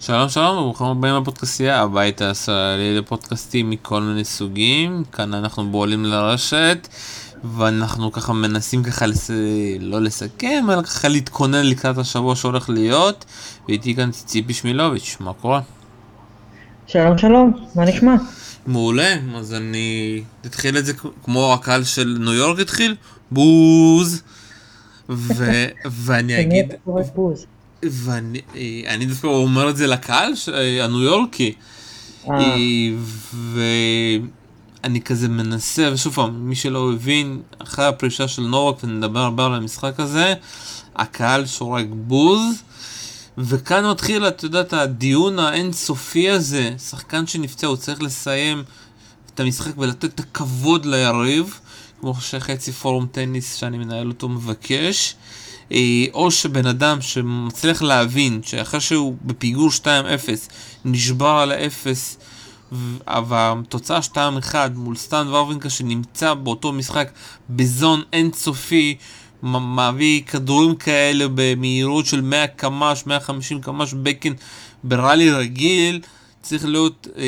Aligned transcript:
שלום 0.00 0.28
שלום 0.28 0.58
וברוכים 0.58 0.86
הבאים 0.86 1.14
לפודקאסייה 1.22 1.82
הבית 1.82 2.20
הישראלי 2.20 2.98
לפודקאסטים 2.98 3.70
מכל 3.70 4.02
מיני 4.02 4.24
סוגים 4.24 5.04
כאן 5.12 5.34
אנחנו 5.34 5.70
בועלים 5.70 6.04
לרשת 6.04 6.88
ואנחנו 7.44 8.12
ככה 8.12 8.32
מנסים 8.32 8.82
ככה 8.82 9.06
לס... 9.06 9.30
לא 9.80 10.00
לסכם 10.00 10.64
אלא 10.72 10.82
ככה 10.82 11.08
להתכונן 11.08 11.66
לקראת 11.66 11.98
השבוע 11.98 12.36
שהולך 12.36 12.70
להיות 12.70 13.24
ואיתי 13.68 13.94
כאן 13.94 14.10
ציפי 14.10 14.54
שמילוביץ' 14.54 15.16
מה 15.20 15.32
קורה? 15.32 15.60
שלום 16.86 17.18
שלום 17.18 17.52
מה 17.74 17.84
נשמע? 17.84 18.14
מעולה 18.66 19.16
אז 19.36 19.54
אני 19.54 20.22
אתחיל 20.46 20.78
את 20.78 20.86
זה 20.86 20.92
כמו 21.24 21.54
הקהל 21.54 21.84
של 21.84 22.16
ניו 22.20 22.32
יורק 22.32 22.58
התחיל 22.58 22.96
בוז 23.30 24.22
ו... 25.08 25.44
ואני 26.04 26.40
אגיד 26.40 26.74
ואני 27.82 29.06
דווקא 29.06 29.26
אומר 29.26 29.70
את 29.70 29.76
זה 29.76 29.86
לקהל 29.86 30.32
הניו 30.82 31.02
יורקי. 31.02 31.52
אה. 32.30 32.56
ואני 33.32 35.00
כזה 35.00 35.28
מנסה, 35.28 35.90
ושוב 35.92 36.14
פעם, 36.14 36.48
מי 36.48 36.56
שלא 36.56 36.92
הבין, 36.92 37.42
אחרי 37.58 37.86
הפרישה 37.86 38.28
של 38.28 38.42
נורק, 38.42 38.84
ונדבר 38.84 39.20
הרבה 39.20 39.46
על 39.46 39.54
המשחק 39.54 40.00
הזה, 40.00 40.34
הקהל 40.96 41.46
שורק 41.46 41.86
בוז. 41.90 42.62
וכאן 43.38 43.86
מתחיל, 43.86 44.28
את 44.28 44.42
יודעת, 44.42 44.72
הדיון 44.72 45.38
האינסופי 45.38 46.30
הזה, 46.30 46.74
שחקן 46.78 47.26
שנפצע, 47.26 47.66
הוא 47.66 47.76
צריך 47.76 48.02
לסיים 48.02 48.62
את 49.34 49.40
המשחק 49.40 49.78
ולתת 49.78 50.04
את 50.04 50.20
הכבוד 50.20 50.86
ליריב, 50.86 51.60
כמו 52.00 52.14
שחצי 52.20 52.72
פורום 52.72 53.06
טניס 53.12 53.54
שאני 53.54 53.78
מנהל 53.78 54.08
אותו 54.08 54.28
מבקש. 54.28 55.14
אה, 55.72 56.04
או 56.12 56.30
שבן 56.30 56.66
אדם 56.66 57.00
שמצליח 57.00 57.82
להבין 57.82 58.40
שאחרי 58.42 58.80
שהוא 58.80 59.16
בפיגור 59.24 59.68
2-0 59.68 59.86
נשבר 60.84 61.28
על 61.28 61.52
האפס 61.52 62.18
והתוצאה 63.28 63.98
2-1 64.14 64.54
מול 64.74 64.96
סטן 64.96 65.28
ורבינקה 65.28 65.70
שנמצא 65.70 66.34
באותו 66.34 66.72
משחק 66.72 67.10
בזון 67.50 68.02
אינסופי 68.12 68.96
מביא 69.42 70.22
כדורים 70.22 70.74
כאלה 70.74 71.24
במהירות 71.34 72.06
של 72.06 72.20
100 72.20 72.46
קמ"ש, 72.46 73.06
150 73.06 73.60
קמ"ש 73.60 73.94
בקן 74.02 74.32
בראלי 74.84 75.30
רגיל 75.30 76.00
צריך 76.42 76.64
להיות 76.64 77.06
אה, 77.16 77.24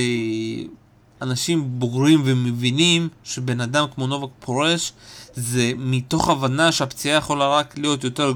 אנשים 1.23 1.65
בוגרים 1.79 2.23
ומבינים 2.25 3.09
שבן 3.25 3.61
אדם 3.61 3.87
כמו 3.95 4.07
נובק 4.07 4.31
פורש 4.41 4.93
זה 5.35 5.73
מתוך 5.77 6.29
הבנה 6.29 6.73
שהפציעה 6.73 7.19
יכולה 7.19 7.49
רק 7.49 7.79
להיות 7.79 8.05
יותר 8.05 8.33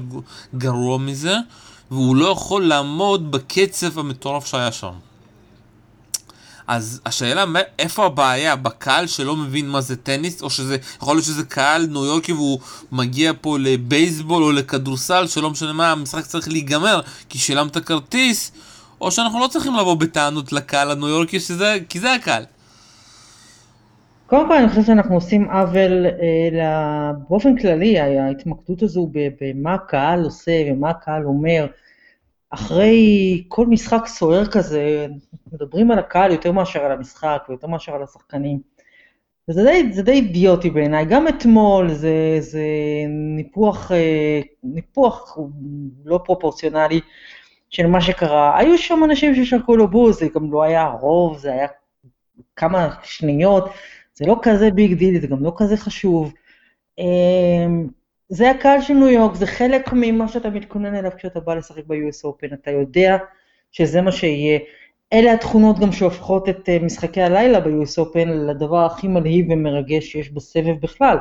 גרוע 0.55 0.97
מזה, 0.97 1.35
והוא 1.91 2.15
לא 2.15 2.25
יכול 2.25 2.65
לעמוד 2.65 3.31
בקצב 3.31 3.99
המטורף 3.99 4.45
שהיה 4.45 4.71
שם. 4.71 4.93
אז 6.67 7.01
השאלה 7.05 7.45
איפה 7.79 8.05
הבעיה, 8.05 8.55
בקהל 8.55 9.07
שלא 9.07 9.35
מבין 9.35 9.69
מה 9.69 9.81
זה 9.81 9.95
טניס, 9.95 10.41
או 10.41 10.49
שזה, 10.49 10.77
יכול 11.01 11.15
להיות 11.15 11.25
שזה 11.25 11.43
קהל 11.43 11.85
ניו 11.85 12.05
יורקי 12.05 12.33
והוא 12.33 12.59
מגיע 12.91 13.31
פה 13.41 13.59
לבייסבול 13.59 14.43
או 14.43 14.51
לכדורסל, 14.51 15.27
שלא 15.27 15.49
משנה 15.49 15.73
מה, 15.73 15.91
המשחק 15.91 16.25
צריך 16.25 16.47
להיגמר, 16.47 17.01
כי 17.29 17.37
שילמת 17.37 17.77
כרטיס, 17.77 18.51
או 19.01 19.11
שאנחנו 19.11 19.39
לא 19.39 19.47
צריכים 19.47 19.75
לבוא 19.75 19.95
בטענות 19.95 20.53
לקהל 20.53 20.91
הניו 20.91 21.07
יורקי, 21.07 21.39
שזה, 21.39 21.77
כי 21.89 21.99
זה 21.99 22.13
הקהל. 22.13 22.43
קודם 24.27 24.47
כל 24.47 24.53
אני 24.53 24.69
חושבת 24.69 24.85
שאנחנו 24.85 25.15
עושים 25.15 25.49
עוול 25.49 26.05
אה, 26.05 27.11
באופן 27.29 27.57
כללי, 27.57 27.99
ההתמקדות 27.99 28.81
הזו 28.81 29.11
במה 29.41 29.73
הקהל 29.73 30.23
עושה 30.23 30.63
ומה 30.71 30.89
הקהל 30.89 31.25
אומר. 31.25 31.67
אחרי 32.49 33.43
כל 33.47 33.67
משחק 33.67 34.07
סוער 34.07 34.45
כזה, 34.45 35.07
מדברים 35.53 35.91
על 35.91 35.99
הקהל 35.99 36.31
יותר 36.31 36.51
מאשר 36.51 36.79
על 36.79 36.91
המשחק 36.91 37.45
ויותר 37.49 37.67
מאשר 37.67 37.95
על 37.95 38.03
השחקנים. 38.03 38.59
וזה 39.49 39.63
די, 39.63 39.93
זה 39.93 40.03
די 40.03 40.11
אידיוטי 40.11 40.69
בעיניי, 40.69 41.05
גם 41.05 41.27
אתמול 41.27 41.93
זה, 41.93 42.37
זה 42.39 42.65
ניפוח, 43.09 43.91
אה, 43.91 44.41
ניפוח 44.63 45.37
לא 46.05 46.19
פרופורציונלי 46.25 47.01
של 47.69 47.87
מה 47.87 48.01
שקרה. 48.01 48.57
היו 48.57 48.77
שם 48.77 49.03
אנשים 49.03 49.35
ששרקו 49.35 49.75
לו 49.75 49.87
בוז, 49.87 50.19
זה 50.19 50.27
גם 50.35 50.51
לא 50.51 50.63
היה 50.63 50.85
רוב, 50.85 51.37
זה 51.37 51.51
היה 51.51 51.67
כמה 52.55 52.89
שניות. 53.03 53.69
זה 54.17 54.25
לא 54.25 54.35
כזה 54.41 54.71
big 54.71 54.93
deal, 54.93 55.21
זה 55.21 55.27
גם 55.27 55.43
לא 55.43 55.53
כזה 55.57 55.77
חשוב. 55.77 56.33
אמ, 56.99 57.87
זה 58.29 58.49
הקהל 58.49 58.81
של 58.81 58.93
ניו 58.93 59.07
יורק, 59.07 59.35
זה 59.35 59.47
חלק 59.47 59.89
ממה 59.93 60.27
שאתה 60.27 60.49
מתכונן 60.49 60.95
אליו 60.95 61.11
כשאתה 61.17 61.39
בא 61.39 61.55
לשחק 61.55 61.83
ב-US 61.87 62.25
Open, 62.25 62.53
אתה 62.53 62.71
יודע 62.71 63.17
שזה 63.71 64.01
מה 64.01 64.11
שיהיה. 64.11 64.59
אלה 65.13 65.33
התכונות 65.33 65.79
גם 65.79 65.91
שהופכות 65.91 66.49
את 66.49 66.69
אה, 66.69 66.79
משחקי 66.79 67.21
הלילה 67.21 67.59
ב-US 67.59 68.03
Open 68.05 68.27
לדבר 68.27 68.85
הכי 68.85 69.07
מלהיב 69.07 69.45
ומרגש 69.49 70.11
שיש 70.11 70.29
בסבב 70.29 70.75
בכלל. 70.81 71.17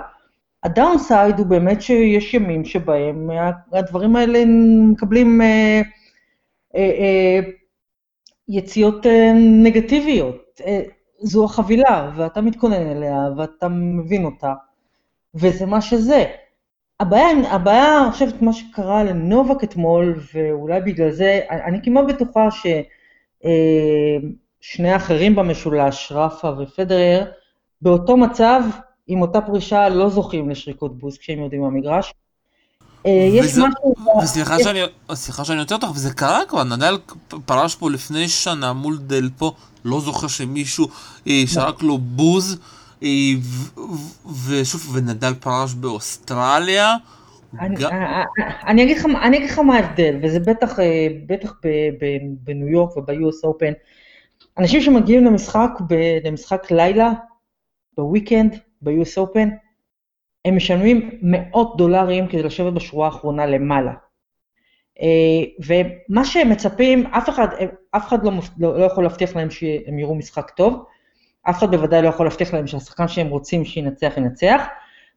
הדאונסייד 0.64 1.38
הוא 1.38 1.46
באמת 1.46 1.82
שיש 1.82 2.34
ימים 2.34 2.64
שבהם 2.64 3.30
הדברים 3.72 4.16
האלה 4.16 4.44
מקבלים 4.90 5.40
אה, 5.42 5.82
אה, 6.76 6.80
אה, 6.80 7.40
יציאות 8.48 9.06
אה, 9.06 9.32
נגטיביות. 9.62 10.60
אה, 10.66 10.82
זו 11.18 11.44
החבילה, 11.44 12.10
ואתה 12.16 12.40
מתכונן 12.40 12.86
אליה, 12.90 13.28
ואתה 13.36 13.68
מבין 13.68 14.24
אותה, 14.24 14.54
וזה 15.34 15.66
מה 15.66 15.80
שזה. 15.80 16.24
הבעיה, 17.00 17.52
הבעיה, 17.52 18.02
אני 18.02 18.12
חושבת, 18.12 18.42
מה 18.42 18.52
שקרה 18.52 19.04
לנובק 19.04 19.64
אתמול, 19.64 20.20
ואולי 20.34 20.80
בגלל 20.80 21.10
זה, 21.10 21.40
אני 21.50 21.78
כמעט 21.82 22.04
בטוחה 22.08 22.48
ששני 22.50 22.78
אה, 24.88 24.92
האחרים 24.92 25.36
במשולש, 25.36 26.12
רפה 26.12 26.50
ופדרר, 26.58 27.24
באותו 27.82 28.16
מצב, 28.16 28.62
עם 29.06 29.22
אותה 29.22 29.40
פרישה, 29.40 29.88
לא 29.88 30.08
זוכים 30.08 30.50
לשריקות 30.50 30.98
בוז 30.98 31.18
כשהם 31.18 31.38
יודעים 31.38 31.62
במגרש. 31.62 32.14
אה, 33.06 33.28
יש 33.32 33.46
משהו... 33.46 33.94
וסליחה 34.22 34.58
שאני, 34.58 34.80
סליחה 35.14 35.44
שאני 35.44 35.60
עוצר 35.60 35.74
אותך, 35.74 35.90
וזה 35.94 36.14
קרה 36.14 36.40
כבר, 36.48 36.64
נדל 36.64 36.98
פרש 37.46 37.74
פה 37.74 37.90
לפני 37.90 38.28
שנה 38.28 38.72
מול 38.72 38.98
דלפו, 38.98 39.54
לא 39.84 40.00
זוכר 40.00 40.26
שמישהו 40.26 40.88
אה, 41.28 41.42
שרק 41.46 41.82
לו 41.82 41.98
בוז, 41.98 42.58
אה, 43.02 43.08
ושוב, 44.46 44.96
ונדל 44.96 45.34
פרש 45.34 45.74
באוסטרליה. 45.74 46.94
אני 48.66 48.82
אגיד 48.82 48.96
לך 49.50 49.58
מה 49.58 49.76
ההבדל, 49.76 50.18
וזה 50.22 50.40
בטח, 50.40 50.78
בטח 51.26 51.52
בניו 52.44 52.68
יורק 52.68 52.96
וב-US 52.96 53.48
Open, 53.48 53.74
אנשים 54.58 54.80
שמגיעים 54.80 55.24
למשחק, 55.24 55.70
למשחק 56.24 56.70
לילה, 56.70 57.12
בוויקנד, 57.96 58.58
ב-US 58.82 59.18
Open, 59.18 59.65
הם 60.46 60.56
משלמים 60.56 61.10
מאות 61.22 61.76
דולרים 61.76 62.26
כדי 62.26 62.42
לשבת 62.42 62.72
בשורה 62.72 63.06
האחרונה 63.06 63.46
למעלה. 63.46 63.92
אה, 65.02 65.66
ומה 65.66 66.24
שהם 66.24 66.50
מצפים, 66.50 67.06
אף 67.06 67.28
אחד, 67.28 67.46
אף 67.90 68.08
אחד 68.08 68.24
לא, 68.24 68.32
לא, 68.58 68.78
לא 68.78 68.84
יכול 68.84 69.04
להבטיח 69.04 69.36
להם 69.36 69.50
שהם 69.50 69.98
יראו 69.98 70.14
משחק 70.14 70.50
טוב, 70.50 70.84
אף 71.50 71.58
אחד 71.58 71.70
בוודאי 71.70 72.02
לא 72.02 72.08
יכול 72.08 72.26
להבטיח 72.26 72.54
להם 72.54 72.66
שהשחקן 72.66 73.08
שהם 73.08 73.28
רוצים 73.28 73.64
שינצח 73.64 74.12
ינצח. 74.16 74.62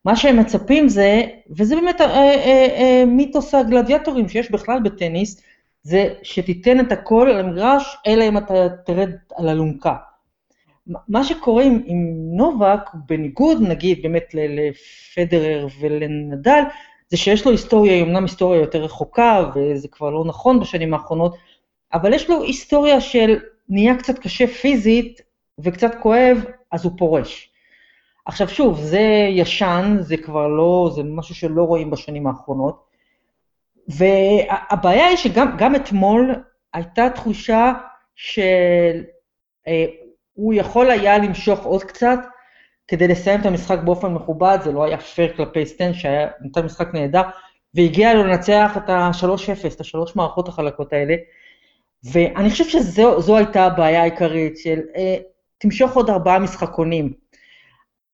מה 0.05 0.15
שהם 0.15 0.39
מצפים 0.39 0.89
זה, 0.89 1.23
וזה 1.57 1.75
באמת 1.75 2.01
אה, 2.01 2.07
אה, 2.07 2.67
אה, 2.77 3.03
מיתוס 3.07 3.55
הגלדיאטורים 3.55 4.29
שיש 4.29 4.51
בכלל 4.51 4.79
בטניס, 4.79 5.41
זה 5.83 6.13
שתיתן 6.23 6.79
את 6.79 6.91
הכל 6.91 7.29
על 7.29 7.39
המגרש, 7.39 7.97
אלא 8.07 8.23
אם 8.27 8.37
אתה 8.37 8.53
תרד 8.85 9.09
על 9.35 9.49
אלונקה. 9.49 9.95
מה 11.07 11.23
שקורה 11.23 11.63
עם, 11.63 11.81
עם 11.85 12.15
נובק, 12.37 12.79
בניגוד 12.93 13.61
נגיד 13.61 14.01
באמת 14.01 14.35
לפדרר 14.35 15.67
ולנדל, 15.79 16.63
זה 17.09 17.17
שיש 17.17 17.45
לו 17.45 17.51
היסטוריה, 17.51 17.93
היא 17.93 18.03
אמנם 18.03 18.23
היסטוריה 18.23 18.61
יותר 18.61 18.83
רחוקה, 18.83 19.49
וזה 19.55 19.87
כבר 19.87 20.09
לא 20.09 20.25
נכון 20.25 20.59
בשנים 20.59 20.93
האחרונות, 20.93 21.35
אבל 21.93 22.13
יש 22.13 22.29
לו 22.29 22.43
היסטוריה 22.43 23.01
של 23.01 23.39
נהיה 23.69 23.97
קצת 23.97 24.19
קשה 24.19 24.47
פיזית 24.47 25.21
וקצת 25.59 25.95
כואב, 26.01 26.37
אז 26.71 26.85
הוא 26.85 26.91
פורש. 26.97 27.49
עכשיו 28.25 28.49
שוב, 28.49 28.79
זה 28.81 29.27
ישן, 29.29 29.97
זה 29.99 30.17
כבר 30.17 30.47
לא, 30.47 30.91
זה 30.95 31.03
משהו 31.03 31.35
שלא 31.35 31.63
רואים 31.63 31.89
בשנים 31.89 32.27
האחרונות, 32.27 32.83
והבעיה 33.87 35.07
היא 35.07 35.17
שגם 35.17 35.75
אתמול 35.75 36.35
הייתה 36.73 37.09
תחושה 37.09 37.73
של 38.15 39.03
אה, 39.67 39.85
הוא 40.39 40.53
יכול 40.53 40.91
היה 40.91 41.17
למשוך 41.17 41.65
עוד 41.65 41.83
קצת 41.83 42.19
כדי 42.87 43.07
לסיים 43.07 43.41
את 43.41 43.45
המשחק 43.45 43.79
באופן 43.79 44.13
מכובד, 44.13 44.57
זה 44.63 44.71
לא 44.71 44.83
היה 44.83 44.97
פייר 44.97 45.33
כלפי 45.37 45.65
סטן 45.65 45.93
שהיה 45.93 46.27
נתן 46.41 46.65
משחק 46.65 46.93
נהדר, 46.93 47.21
והגיע 47.73 48.13
לו 48.13 48.23
לנצח 48.23 48.77
את 48.77 48.89
ה-3-0, 48.89 49.73
את 49.73 49.81
השלוש 49.81 50.15
מערכות 50.15 50.47
החלקות 50.47 50.93
האלה, 50.93 51.15
ואני 52.03 52.49
חושב 52.49 52.63
שזו 52.63 53.37
הייתה 53.37 53.65
הבעיה 53.65 54.01
העיקרית 54.01 54.57
של 54.57 54.79
אה, 54.95 55.17
תמשוך 55.57 55.95
עוד 55.95 56.09
ארבעה 56.09 56.39
משחקונים, 56.39 57.13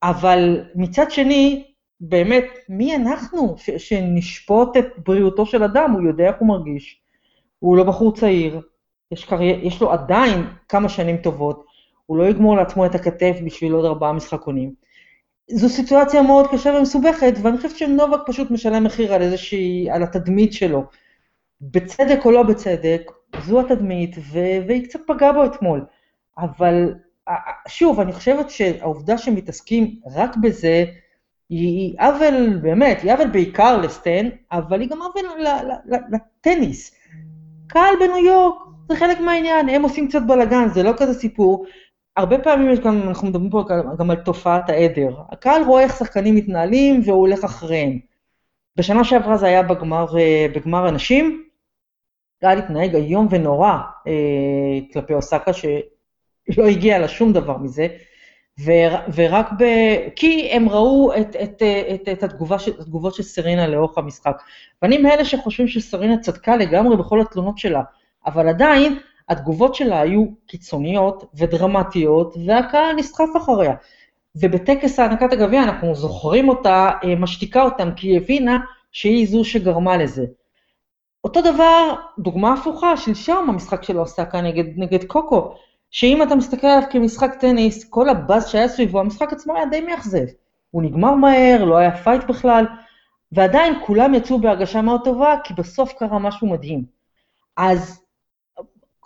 אבל 0.04 0.63
מצד 0.75 1.12
שני, 1.12 1.63
באמת, 2.00 2.45
מי 2.69 2.95
אנחנו 2.95 3.56
ש- 3.57 3.69
שנשפוט 3.69 4.77
את 4.77 4.88
בריאותו 4.98 5.45
של 5.45 5.63
אדם, 5.63 5.92
הוא 5.92 6.07
יודע 6.07 6.27
איך 6.27 6.36
הוא 6.39 6.48
מרגיש, 6.48 7.01
הוא 7.60 7.77
לא 7.77 7.83
בחור 7.83 8.16
צעיר, 8.16 8.62
יש, 9.12 9.25
קרי... 9.25 9.60
יש 9.63 9.81
לו 9.81 9.92
עדיין 9.92 10.48
כמה 10.69 10.89
שנים 10.89 11.18
טובות, 11.18 11.75
הוא 12.05 12.17
לא 12.17 12.23
יגמור 12.23 12.55
לעצמו 12.55 12.85
את 12.85 12.95
הכתף 12.95 13.37
בשביל 13.45 13.73
עוד 13.73 13.85
ארבעה 13.85 14.13
משחקונים. 14.13 14.73
זו 15.51 15.69
סיטואציה 15.69 16.21
מאוד 16.21 16.47
קשה 16.51 16.69
ומסובכת, 16.69 17.33
ואני 17.41 17.57
חושבת 17.57 17.77
שנובק 17.77 18.19
פשוט 18.25 18.51
משלם 18.51 18.83
מחיר 18.83 19.13
על 19.13 19.21
איזושהי, 19.21 19.89
על 19.91 20.03
התדמית 20.03 20.53
שלו. 20.53 20.83
בצדק 21.61 22.25
או 22.25 22.31
לא 22.31 22.43
בצדק, 22.43 23.11
זו 23.45 23.59
התדמית, 23.59 24.15
ו- 24.19 24.67
והיא 24.67 24.83
קצת 24.83 24.99
פגעה 25.07 25.33
בו 25.33 25.45
אתמול. 25.45 25.85
אבל 26.37 26.93
שוב, 27.67 27.99
אני 27.99 28.13
חושבת 28.13 28.49
שהעובדה 28.49 29.17
שמתעסקים 29.17 29.99
רק 30.15 30.37
בזה, 30.37 30.85
היא 31.49 31.95
עוול, 31.99 32.57
באמת, 32.61 33.01
היא 33.01 33.13
עוול 33.13 33.27
בעיקר 33.27 33.77
לסטן, 33.77 34.29
אבל 34.51 34.81
היא 34.81 34.89
גם 34.89 35.01
עוול 35.01 35.45
לטניס. 36.11 36.95
קהל 37.67 37.95
בניו 37.99 38.25
יורק, 38.25 38.55
זה 38.89 38.95
חלק 38.95 39.19
מהעניין, 39.19 39.69
הם 39.69 39.83
עושים 39.83 40.07
קצת 40.07 40.21
בלאגן, 40.27 40.67
זה 40.73 40.83
לא 40.83 40.91
כזה 40.97 41.13
סיפור. 41.13 41.65
הרבה 42.17 42.39
פעמים 42.39 42.75
גם, 42.75 43.01
אנחנו 43.07 43.27
מדברים 43.27 43.50
פה 43.50 43.63
גם 43.97 44.12
על 44.12 44.15
תופעת 44.15 44.69
העדר. 44.69 45.15
הקהל 45.31 45.63
רואה 45.63 45.83
איך 45.83 45.97
שחקנים 45.97 46.35
מתנהלים 46.35 47.01
והוא 47.06 47.19
הולך 47.19 47.44
אחריהם. 47.44 48.00
בשנה 48.77 49.03
שעברה 49.03 49.38
זה 49.38 49.45
היה 49.45 49.63
בגמר, 49.63 50.17
אה, 50.17 50.45
בגמר 50.56 50.88
הנשים, 50.88 51.44
קהל 52.41 52.57
התנהג 52.57 52.95
איום 52.95 53.27
ונורא 53.29 53.77
אה, 54.07 54.13
כלפי 54.94 55.13
אוסקה, 55.13 55.53
שלא 55.53 56.65
הגיע 56.67 57.00
לה 57.00 57.07
שום 57.07 57.33
דבר 57.33 57.57
מזה, 57.57 57.88
ו, 58.59 58.71
ורק 59.15 59.51
ב... 59.59 59.63
כי 60.15 60.50
הם 60.51 60.69
ראו 60.69 61.12
את, 61.21 61.35
את, 61.35 61.63
את, 61.94 62.09
את 62.12 62.23
התגובה 62.23 62.56
התגובות 62.79 63.15
של 63.15 63.23
סרינה 63.23 63.67
לאורך 63.67 63.97
המשחק. 63.97 64.38
ואני 64.81 64.97
מאלה 64.97 65.25
שחושבים 65.25 65.67
שסרינה 65.67 66.17
צדקה 66.17 66.56
לגמרי 66.56 66.97
בכל 66.97 67.21
התלונות 67.21 67.57
שלה, 67.57 67.81
אבל 68.25 68.50
עדיין, 68.50 69.00
התגובות 69.30 69.75
שלה 69.75 70.01
היו 70.01 70.25
קיצוניות 70.48 71.24
ודרמטיות, 71.33 72.36
והקהל 72.45 72.95
נסחף 72.95 73.30
אחריה. 73.38 73.74
ובטקס 74.36 75.00
הענקת 75.00 75.33
הגביע 75.33 75.63
אנחנו 75.63 75.95
זוכרים 75.95 76.50
אותה, 76.50 76.89
אה, 77.04 77.16
משתיקה 77.16 77.63
אותם, 77.63 77.89
כי 77.95 78.07
היא 78.07 78.18
הבינה 78.18 78.57
שהיא 78.92 79.27
זו 79.27 79.45
שגרמה 79.45 79.98
לזה. 79.98 80.25
אותו 81.24 81.42
דבר, 81.42 81.95
דוגמה 82.19 82.54
הפוכה, 82.54 82.98
שלשום 82.98 83.50
המשחק 83.50 83.83
של 83.83 84.00
אוסקה 84.00 84.42
נגד, 84.42 84.63
נגד 84.77 85.04
קוקו, 85.04 85.56
שאם 85.92 86.24
אתה 86.24 86.36
מסתכל 86.36 86.68
עליו 86.68 86.89
כמשחק 86.92 87.36
טניס, 87.39 87.89
כל 87.89 88.10
הבאז 88.10 88.50
שהיה 88.50 88.68
סביבו, 88.68 89.00
המשחק 89.00 89.33
עצמו 89.33 89.56
היה 89.56 89.66
די 89.66 89.81
מאכזב. 89.81 90.25
הוא 90.72 90.83
נגמר 90.83 91.16
מהר, 91.16 91.66
לא 91.66 91.77
היה 91.77 91.98
fight 91.97 92.23
בכלל, 92.24 92.66
ועדיין 93.31 93.74
כולם 93.86 94.13
יצאו 94.13 94.39
בהרגשה 94.39 94.81
מאוד 94.81 95.01
טובה, 95.04 95.36
כי 95.44 95.54
בסוף 95.54 95.94
קרה 95.94 96.19
משהו 96.19 96.48
מדהים. 96.48 96.83
אז 97.57 98.04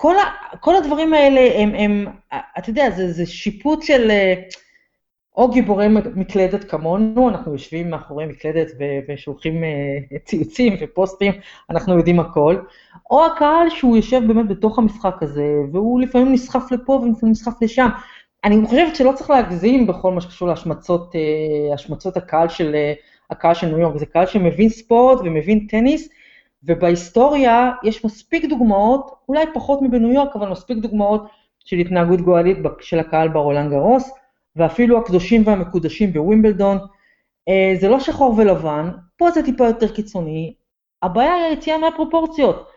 כל, 0.02 0.16
ה, 0.16 0.58
כל 0.58 0.76
הדברים 0.76 1.14
האלה 1.14 1.62
הם, 1.62 1.76
הם, 1.76 2.06
אתה 2.58 2.70
יודע, 2.70 2.90
זה, 2.90 3.12
זה 3.12 3.26
שיפוט 3.26 3.84
של 3.84 4.12
או 5.38 5.50
גיבורי 5.52 5.88
מקלדת 6.16 6.64
כמונו, 6.64 7.30
אנחנו 7.30 7.52
יושבים 7.52 7.90
מאחורי 7.90 8.26
מקלדת 8.26 8.68
ושולחים 9.08 9.64
אה, 9.64 10.18
ציוצים 10.26 10.76
ופוסטים, 10.82 11.34
אנחנו 11.70 11.98
יודעים 11.98 12.20
הכל, 12.20 12.58
או 13.12 13.26
הקהל 13.26 13.70
שהוא 13.70 13.98
יושב 13.98 14.22
באמת 14.28 14.48
בתוך 14.48 14.80
המשחק 14.80 15.16
הזה, 15.22 15.56
והוא 15.72 16.02
לפעמים 16.02 16.34
נסחף 16.34 16.72
לפה 16.72 16.92
ולפעמים 16.92 17.32
נסחף 17.32 17.62
לשם. 17.62 17.90
אני 18.44 18.66
חושבת 18.66 18.96
שלא 18.96 19.12
צריך 19.16 19.30
להגזים 19.30 19.88
בכל 19.88 20.12
מה 20.12 20.22
שקשור 20.22 20.48
להשמצות 20.48 21.16
אה, 22.18 22.22
הקהל 22.24 22.50
של, 22.50 22.76
אה, 22.76 22.94
הקהל 23.30 23.54
של 23.54 23.68
ניו 23.68 23.80
יורק, 23.80 23.98
זה 23.98 24.06
קהל 24.06 24.26
שמבין 24.26 24.70
ספורט 24.70 25.20
ומבין 25.24 25.68
טניס, 25.70 26.10
ובהיסטוריה 26.64 27.72
יש 27.84 28.06
מספיק 28.06 28.46
דוגמאות, 28.46 29.12
אולי 29.30 29.46
פחות 29.54 29.82
מבניו 29.82 30.12
יורק, 30.12 30.36
אבל 30.36 30.50
מספיק 30.50 30.78
דוגמאות 30.78 31.24
של 31.60 31.76
התנהגות 31.78 32.22
גואלית 32.22 32.58
של 32.80 33.00
הקהל 33.00 33.28
ברולנד 33.28 33.72
גרוס, 33.72 34.12
ואפילו 34.56 34.98
הקדושים 34.98 35.44
והמקודשים 35.46 36.14
בווימבלדון. 36.14 36.78
אה, 37.50 37.74
זה 37.80 37.90
לא 37.90 38.00
שחור 38.00 38.34
ולבן, 38.38 38.90
פה 39.18 39.32
זה 39.32 39.44
טיפה 39.44 39.66
יותר 39.66 39.96
קיצוני, 39.96 40.54
הבעיה 41.02 41.34
היא 41.34 41.44
היציאה 41.44 41.78
מהפרופורציות, 41.78 42.70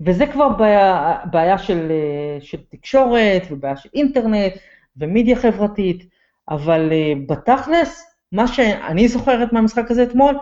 וזה 0.00 0.26
כבר 0.26 0.48
בעיה, 0.48 1.16
בעיה 1.30 1.58
של, 1.58 1.88
אה, 1.90 2.40
של 2.40 2.58
תקשורת, 2.68 3.42
ובעיה 3.50 3.76
של 3.76 3.88
אינטרנט, 3.94 4.52
ומדיה 4.96 5.36
חברתית, 5.36 6.08
אבל 6.50 6.92
אה, 6.92 7.12
בתכלס, 7.26 8.16
מה 8.32 8.48
שאני 8.48 9.08
זוכרת 9.08 9.52
מהמשחק 9.52 9.90
הזה 9.90 10.02
אתמול, 10.02 10.34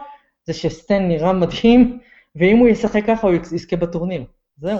זה 0.44 0.52
שסטן 0.52 1.08
נראה 1.08 1.32
מדהים, 1.32 1.98
ואם 2.36 2.56
הוא 2.56 2.68
ישחק 2.68 3.02
ככה 3.06 3.26
הוא 3.26 3.36
יזכה 3.52 3.76
בטורניר. 3.76 4.24
זהו. 4.60 4.78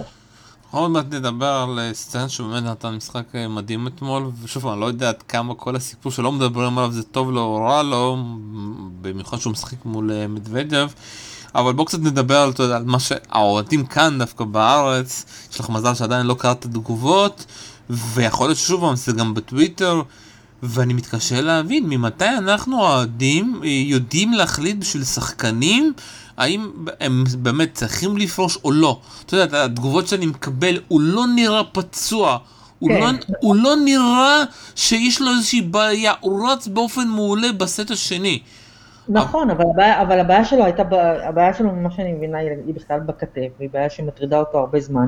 עוד 0.71 0.91
מעט 0.91 1.07
נדבר 1.11 1.67
על 1.69 1.93
סצן 1.93 2.29
שבאמת 2.29 2.63
נתן 2.63 2.95
משחק 2.95 3.35
אה, 3.35 3.49
מדהים 3.49 3.87
אתמול, 3.87 4.31
ושוב 4.43 4.67
אני 4.67 4.81
לא 4.81 4.87
יודע 4.87 5.09
עד 5.09 5.23
כמה 5.23 5.55
כל 5.55 5.77
הסיפור 5.77 6.13
שלא 6.13 6.33
מדברים 6.33 6.79
עליו 6.79 6.93
זה 6.93 7.03
טוב 7.03 7.31
לו 7.31 7.41
או 7.41 7.57
רע 7.57 7.83
לו, 7.83 8.17
במיוחד 9.01 9.37
שהוא 9.37 9.51
משחק 9.53 9.85
מול 9.85 10.13
אה, 10.13 10.29
מדוודב. 10.29 10.89
אבל 11.55 11.73
בואו 11.73 11.87
קצת 11.87 11.99
נדבר 11.99 12.37
על, 12.37 12.53
על 12.73 12.85
מה 12.85 13.01
שהאוהדים 13.01 13.87
כאן 13.87 14.19
דווקא 14.19 14.45
בארץ, 14.45 15.25
יש 15.53 15.61
לך 15.61 15.71
מזל 15.71 15.95
שעדיין 15.95 16.27
לא 16.27 16.35
קראת 16.35 16.59
את 16.59 16.65
התגובות, 16.65 17.47
ויכול 17.91 18.49
להיות 18.49 18.59
ששוב 18.59 18.95
זה 18.95 19.13
גם 19.13 19.35
בטוויטר, 19.35 20.03
ואני 20.63 20.95
מתקשה 20.95 21.41
להבין 21.41 21.89
ממתי 21.89 22.29
אנחנו 22.39 22.85
האוהדים 22.85 23.61
אה, 23.65 23.69
יודעים 23.69 24.33
להחליט 24.33 24.77
בשביל 24.77 25.05
שחקנים 25.05 25.93
האם 26.41 26.71
הם 27.01 27.25
באמת 27.39 27.75
צריכים 27.75 28.17
לפרוש 28.17 28.59
או 28.65 28.73
לא. 28.73 29.01
אתה 29.27 29.37
יודע, 29.37 29.65
התגובות 29.65 30.09
שאני 30.09 30.27
מקבל, 30.27 30.81
הוא 30.89 31.01
לא 31.01 31.25
נראה 31.35 31.65
פצוע. 31.65 32.39
הוא, 32.79 32.89
כן. 32.89 33.01
לא, 33.01 33.09
הוא 33.41 33.57
לא 33.57 33.77
נראה 33.85 34.43
שיש 34.77 35.21
לו 35.21 35.31
איזושהי 35.31 35.63
בעיה, 35.63 36.13
הוא 36.21 36.51
רץ 36.51 36.69
באופן 36.69 37.09
מעולה 37.09 37.53
בסט 37.53 37.91
השני. 37.91 38.43
נכון, 39.09 39.51
אבל 39.51 39.65
הבעיה, 39.73 40.03
אבל 40.03 40.21
הבעיה 40.21 40.45
שלו 40.45 40.65
הייתה, 40.65 40.83
הבעיה 41.29 41.55
שלו, 41.55 41.73
ממה 41.73 41.91
שאני 41.91 42.13
מבינה, 42.13 42.39
היא 42.39 42.75
בכלל 42.75 43.01
בכתף, 43.01 43.49
והיא 43.59 43.71
בעיה 43.73 43.91
שמטרידה 43.91 44.39
אותו 44.39 44.59
הרבה 44.59 44.81
זמן. 44.81 45.07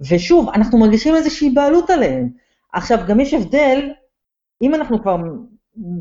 ושוב, 0.00 0.48
אנחנו 0.54 0.78
מרגישים 0.78 1.16
איזושהי 1.16 1.50
בעלות 1.50 1.90
עליהם. 1.90 2.28
עכשיו, 2.72 2.98
גם 3.06 3.20
יש 3.20 3.34
הבדל, 3.34 3.90
אם 4.62 4.74
אנחנו 4.74 5.02
כבר 5.02 5.16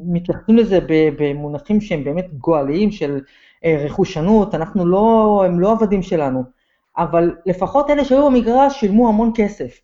מתייחסים 0.07 0.57
לזה 0.57 0.79
במונחים 1.19 1.81
שהם 1.81 2.03
באמת 2.03 2.25
גואליים 2.37 2.91
של 2.91 3.19
רכושנות, 3.79 4.55
אנחנו 4.55 4.85
לא, 4.85 5.43
הם 5.45 5.59
לא 5.59 5.71
עבדים 5.71 6.01
שלנו, 6.01 6.43
אבל 6.97 7.35
לפחות 7.45 7.89
אלה 7.89 8.05
שהיו 8.05 8.25
במגרש 8.25 8.79
שילמו 8.79 9.09
המון 9.09 9.31
כסף. 9.35 9.79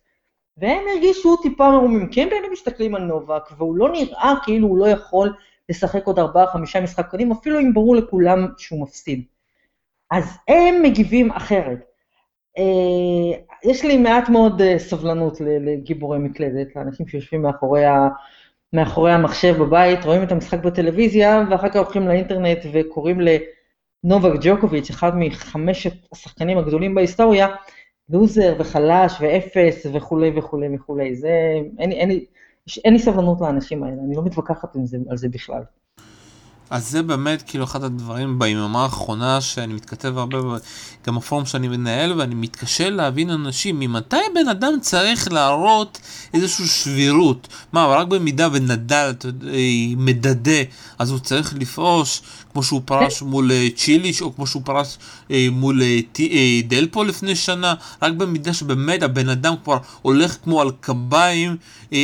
והם 0.56 0.82
הרגישו 0.92 1.36
טיפה 1.36 1.70
מרומים, 1.70 2.08
כי 2.08 2.22
הם 2.22 2.28
באמת 2.28 2.48
מסתכלים 2.52 2.94
על 2.94 3.02
נובק, 3.02 3.42
והוא 3.58 3.76
לא 3.76 3.92
נראה 3.92 4.34
כאילו 4.44 4.68
הוא 4.68 4.78
לא 4.78 4.88
יכול 4.88 5.32
לשחק 5.68 6.06
עוד 6.06 6.18
ארבעה, 6.18 6.46
חמישה 6.46 6.80
משחקנים, 6.80 7.32
אפילו 7.32 7.60
אם 7.60 7.74
ברור 7.74 7.96
לכולם 7.96 8.46
שהוא 8.56 8.82
מפסיד. 8.82 9.24
אז 10.10 10.38
הם 10.48 10.82
מגיבים 10.82 11.30
אחרת. 11.30 11.78
אה, 12.58 13.38
יש 13.64 13.84
לי 13.84 13.96
מעט 13.96 14.28
מאוד 14.28 14.62
אה, 14.62 14.78
סבלנות 14.78 15.40
לגיבורי 15.40 16.18
מקלדת, 16.18 16.76
לאנשים 16.76 17.08
שיושבים 17.08 17.42
מאחורי, 17.42 17.84
ה, 17.84 18.08
מאחורי 18.72 19.12
המחשב 19.12 19.56
בבית, 19.58 20.04
רואים 20.04 20.22
את 20.22 20.32
המשחק 20.32 20.58
בטלוויזיה, 20.58 21.44
ואחר 21.50 21.68
כך 21.68 21.76
הולכים 21.76 22.08
לאינטרנט 22.08 22.58
וקוראים 22.72 23.20
ל... 23.20 23.28
נובק 24.04 24.32
ג'וקוביץ', 24.40 24.90
אחד 24.90 25.12
מחמשת 25.16 25.92
השחקנים 26.12 26.58
הגדולים 26.58 26.94
בהיסטוריה, 26.94 27.48
לוזר 28.08 28.56
וחלש 28.58 29.12
ואפס 29.20 29.86
וכולי 29.92 30.38
וכולי 30.38 30.76
וכולי. 30.76 31.14
זה, 31.14 31.30
אין, 31.78 31.92
אין, 31.92 32.10
אין, 32.10 32.20
אין 32.84 32.92
לי 32.92 32.98
סבלנות 32.98 33.40
לאנשים 33.40 33.84
האלה, 33.84 33.96
אני 34.06 34.16
לא 34.16 34.24
מתווכחת 34.24 34.76
עם 34.76 34.86
זה, 34.86 34.98
על 35.10 35.16
זה 35.16 35.28
בכלל. 35.28 35.62
אז 36.70 36.90
זה 36.90 37.02
באמת 37.02 37.42
כאילו 37.46 37.64
אחד 37.64 37.84
הדברים 37.84 38.38
ביממה 38.38 38.82
האחרונה 38.82 39.40
שאני 39.40 39.74
מתכתב 39.74 40.18
הרבה, 40.18 40.38
גם 41.06 41.16
הפורום 41.16 41.46
שאני 41.46 41.68
מנהל, 41.68 42.20
ואני 42.20 42.34
מתקשה 42.34 42.90
להבין 42.90 43.30
אנשים, 43.30 43.80
ממתי 43.80 44.16
בן 44.34 44.48
אדם 44.48 44.72
צריך 44.80 45.32
להראות 45.32 46.00
איזושהי 46.34 46.66
שבירות? 46.66 47.48
מה, 47.72 47.86
רק 47.86 48.06
במידה 48.06 48.48
ונדל 48.52 49.12
מדדה, 49.96 50.62
אז 50.98 51.10
הוא 51.10 51.18
צריך 51.18 51.54
לפרוש, 51.58 52.22
כמו 52.52 52.62
שהוא 52.62 52.82
פרש 52.84 53.20
כן. 53.20 53.26
מול 53.26 53.52
אה, 53.52 53.68
צ'יליש, 53.76 54.22
או 54.22 54.36
כמו 54.36 54.46
שהוא 54.46 54.62
פרש 54.64 54.98
אה, 55.30 55.46
מול 55.52 55.82
אה, 55.82 56.60
דלפו 56.66 57.04
לפני 57.04 57.36
שנה, 57.36 57.74
רק 58.02 58.12
במידה 58.12 58.54
שבאמת 58.54 59.02
הבן 59.02 59.28
אדם 59.28 59.54
כבר 59.64 59.78
הולך 60.02 60.36
כמו 60.44 60.60
על 60.60 60.70
קביים, 60.80 61.56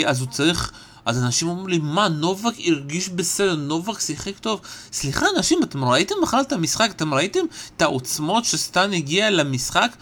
אז 0.07 0.21
הוא 0.21 0.29
צריך... 0.29 0.73
אז 1.04 1.23
אנשים 1.23 1.49
אומרים 1.49 1.69
לי, 1.69 1.78
מה, 1.78 2.09
נובק 2.09 2.52
הרגיש 2.66 3.09
בסדר, 3.09 3.57
נובק 3.57 4.00
שיחק 4.00 4.38
טוב? 4.38 4.61
סליחה, 4.92 5.26
אנשים, 5.37 5.62
אתם 5.62 5.85
ראיתם 5.85 6.14
בכלל 6.23 6.40
את 6.40 6.52
המשחק? 6.52 6.90
אתם 6.97 7.14
ראיתם 7.14 7.40
את 7.76 7.83
העוצמות 7.83 8.45
שסטן 8.45 8.92
הגיע 8.92 9.30
למשחק? 9.30 9.97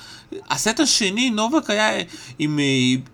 הסט 0.50 0.81
השני, 0.81 1.31
נובק 1.31 1.71
היה 1.71 2.02
עם 2.38 2.59
אה, 2.59 2.64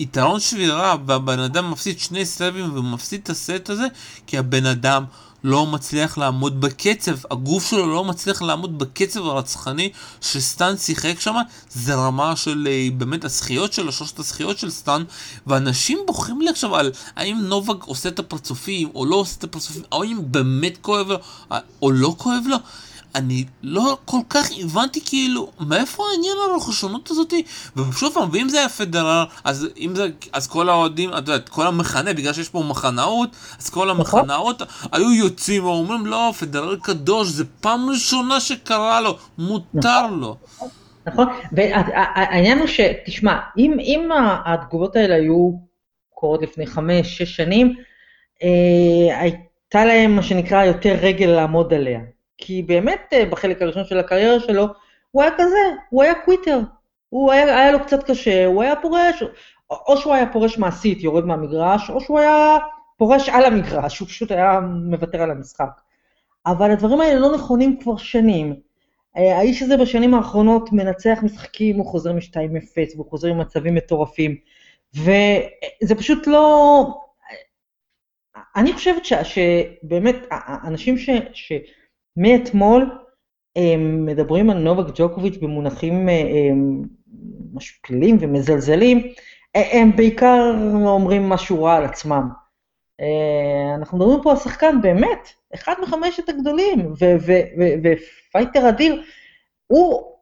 יתרון 0.00 0.40
שבירה, 0.40 0.96
והבן 1.06 1.38
אדם 1.38 1.70
מפסיד 1.70 2.00
שני 2.00 2.26
סבים 2.26 2.76
ומפסיד 2.76 3.20
את 3.22 3.30
הסט 3.30 3.70
הזה, 3.70 3.86
כי 4.26 4.38
הבן 4.38 4.66
אדם 4.66 5.04
לא 5.44 5.66
מצליח 5.66 6.18
לעמוד 6.18 6.60
בקצב, 6.60 7.16
הגוף 7.30 7.70
שלו 7.70 7.86
לא 7.86 8.04
מצליח 8.04 8.42
לעמוד 8.42 8.78
בקצב 8.78 9.26
הרצחני 9.26 9.90
שסטאן 10.20 10.76
שיחק 10.76 11.20
שם, 11.20 11.34
זה 11.70 11.94
רמה 11.94 12.36
של 12.36 12.68
אה, 12.70 12.88
באמת 12.96 13.24
הזכיות 13.24 13.72
שלו, 13.72 13.92
שלושת 13.92 14.18
הזכיות 14.18 14.58
של 14.58 14.70
סטאן, 14.70 15.04
ואנשים 15.46 15.98
בוחרים 16.06 16.40
לי 16.40 16.50
עכשיו 16.50 16.76
על 16.76 16.92
האם 17.16 17.36
נובק 17.40 17.84
עושה 17.84 18.08
את 18.08 18.18
הפרצופים 18.18 18.88
או 18.94 19.06
לא 19.06 19.16
עושה 19.16 19.36
את 19.38 19.44
הפרצופים, 19.44 19.82
האם 19.92 20.18
באמת 20.20 20.78
כואב 20.80 21.08
לו 21.08 21.16
או 21.82 21.90
לא 21.90 22.14
כואב 22.18 22.42
לו. 22.46 22.56
אני 23.14 23.44
לא 23.62 23.98
כל 24.04 24.18
כך 24.28 24.48
הבנתי 24.60 25.00
כאילו 25.04 25.50
מאיפה 25.60 26.02
העניין 26.10 26.36
הרכושנות 26.50 27.10
הזאתי 27.10 27.42
ושוב 27.76 28.14
פעם 28.14 28.28
ואם 28.32 28.48
זה 28.48 28.58
היה 28.58 28.68
פדרר 28.68 29.24
אז 29.44 29.68
אם 29.78 29.94
זה 29.94 30.08
אז 30.32 30.46
כל 30.46 30.68
האוהדים 30.68 31.10
את 31.10 31.14
יודעת 31.14 31.48
כל 31.48 31.66
המחנה 31.66 32.12
בגלל 32.12 32.32
שיש 32.32 32.48
פה 32.48 32.64
מחנאות 32.68 33.30
אז 33.58 33.70
כל 33.70 33.92
נכון. 33.92 34.20
המחנאות 34.20 34.62
היו 34.92 35.12
יוצאים 35.12 35.64
ואומרים 35.64 36.06
לא 36.06 36.32
פדרר 36.38 36.76
קדוש 36.76 37.28
זה 37.28 37.44
פעם 37.60 37.90
ראשונה 37.90 38.40
שקרה 38.40 39.00
לו 39.00 39.16
מותר. 39.38 40.06
לו. 40.06 40.36
נכון 41.06 41.26
והעניין 41.52 42.58
הוא 42.58 42.66
שתשמע 42.66 43.38
אם, 43.58 43.76
אם 43.80 44.08
התגובות 44.44 44.96
האלה 44.96 45.14
היו 45.14 45.50
קורות 46.14 46.42
לפני 46.42 46.66
חמש 46.66 47.18
שש 47.18 47.36
שנים 47.36 47.76
אה, 48.42 49.20
הייתה 49.20 49.84
להם 49.84 50.16
מה 50.16 50.22
שנקרא 50.22 50.64
יותר 50.64 50.96
רגל 51.00 51.26
לעמוד 51.26 51.74
עליה 51.74 52.00
כי 52.38 52.62
באמת 52.62 53.12
אה, 53.12 53.26
בחלק 53.26 53.62
הראשון 53.62 53.84
של 53.84 53.98
הקריירה 53.98 54.40
שלו, 54.40 54.66
הוא 55.10 55.22
היה 55.22 55.30
כזה, 55.38 55.58
הוא 55.90 56.02
היה 56.02 56.14
קוויטר. 56.24 56.60
הוא 57.08 57.32
היה, 57.32 57.58
היה 57.58 57.72
לו 57.72 57.84
קצת 57.84 58.02
קשה, 58.10 58.46
הוא 58.46 58.62
היה 58.62 58.76
פורש, 58.82 59.22
או 59.70 59.96
שהוא 59.96 60.14
היה 60.14 60.32
פורש 60.32 60.58
מעשית, 60.58 61.02
יורד 61.02 61.24
מהמגרש, 61.24 61.90
או 61.90 62.00
שהוא 62.00 62.18
היה 62.18 62.56
פורש 62.96 63.28
על 63.28 63.44
המגרש, 63.44 63.98
הוא 63.98 64.08
פשוט 64.08 64.30
היה 64.30 64.60
מוותר 64.60 65.22
על 65.22 65.30
המשחק. 65.30 65.80
אבל 66.46 66.70
הדברים 66.70 67.00
האלה 67.00 67.20
לא 67.20 67.34
נכונים 67.34 67.80
כבר 67.80 67.96
שנים. 67.96 68.54
אה, 69.16 69.38
האיש 69.38 69.62
הזה 69.62 69.76
בשנים 69.76 70.14
האחרונות 70.14 70.72
מנצח 70.72 71.18
משחקים, 71.22 71.76
הוא 71.76 71.86
חוזר 71.86 72.12
מ-2-0, 72.12 72.94
והוא 72.94 73.10
חוזר 73.10 73.28
עם 73.28 73.38
מצבים 73.38 73.74
מטורפים, 73.74 74.36
וזה 74.94 75.94
פשוט 75.98 76.26
לא... 76.26 76.86
אני 78.56 78.72
חושבת 78.72 79.04
ש, 79.04 79.12
שבאמת, 79.12 80.16
אנשים 80.64 80.98
ש, 80.98 81.10
ש, 81.32 81.52
מאתמול 82.16 82.98
מדברים 83.78 84.50
על 84.50 84.58
נובק 84.58 84.92
ג'וקוביץ' 84.94 85.36
במונחים 85.36 86.08
אה, 86.08 86.14
משפילים 87.54 88.16
ומזלזלים, 88.20 89.02
הם 89.54 89.96
בעיקר 89.96 90.54
אומרים 90.86 91.28
משהו 91.28 91.64
רע 91.64 91.76
על 91.76 91.84
עצמם. 91.84 92.28
אה, 93.00 93.74
אנחנו 93.74 93.98
מדברים 93.98 94.22
פה 94.22 94.30
על 94.30 94.36
שחקן 94.36 94.80
באמת, 94.82 95.28
אחד 95.54 95.74
מחמשת 95.82 96.28
הגדולים, 96.28 96.92
ו 97.82 97.93
fighter 97.93 98.68
אדיר, 98.68 99.02
הוא 99.66 100.14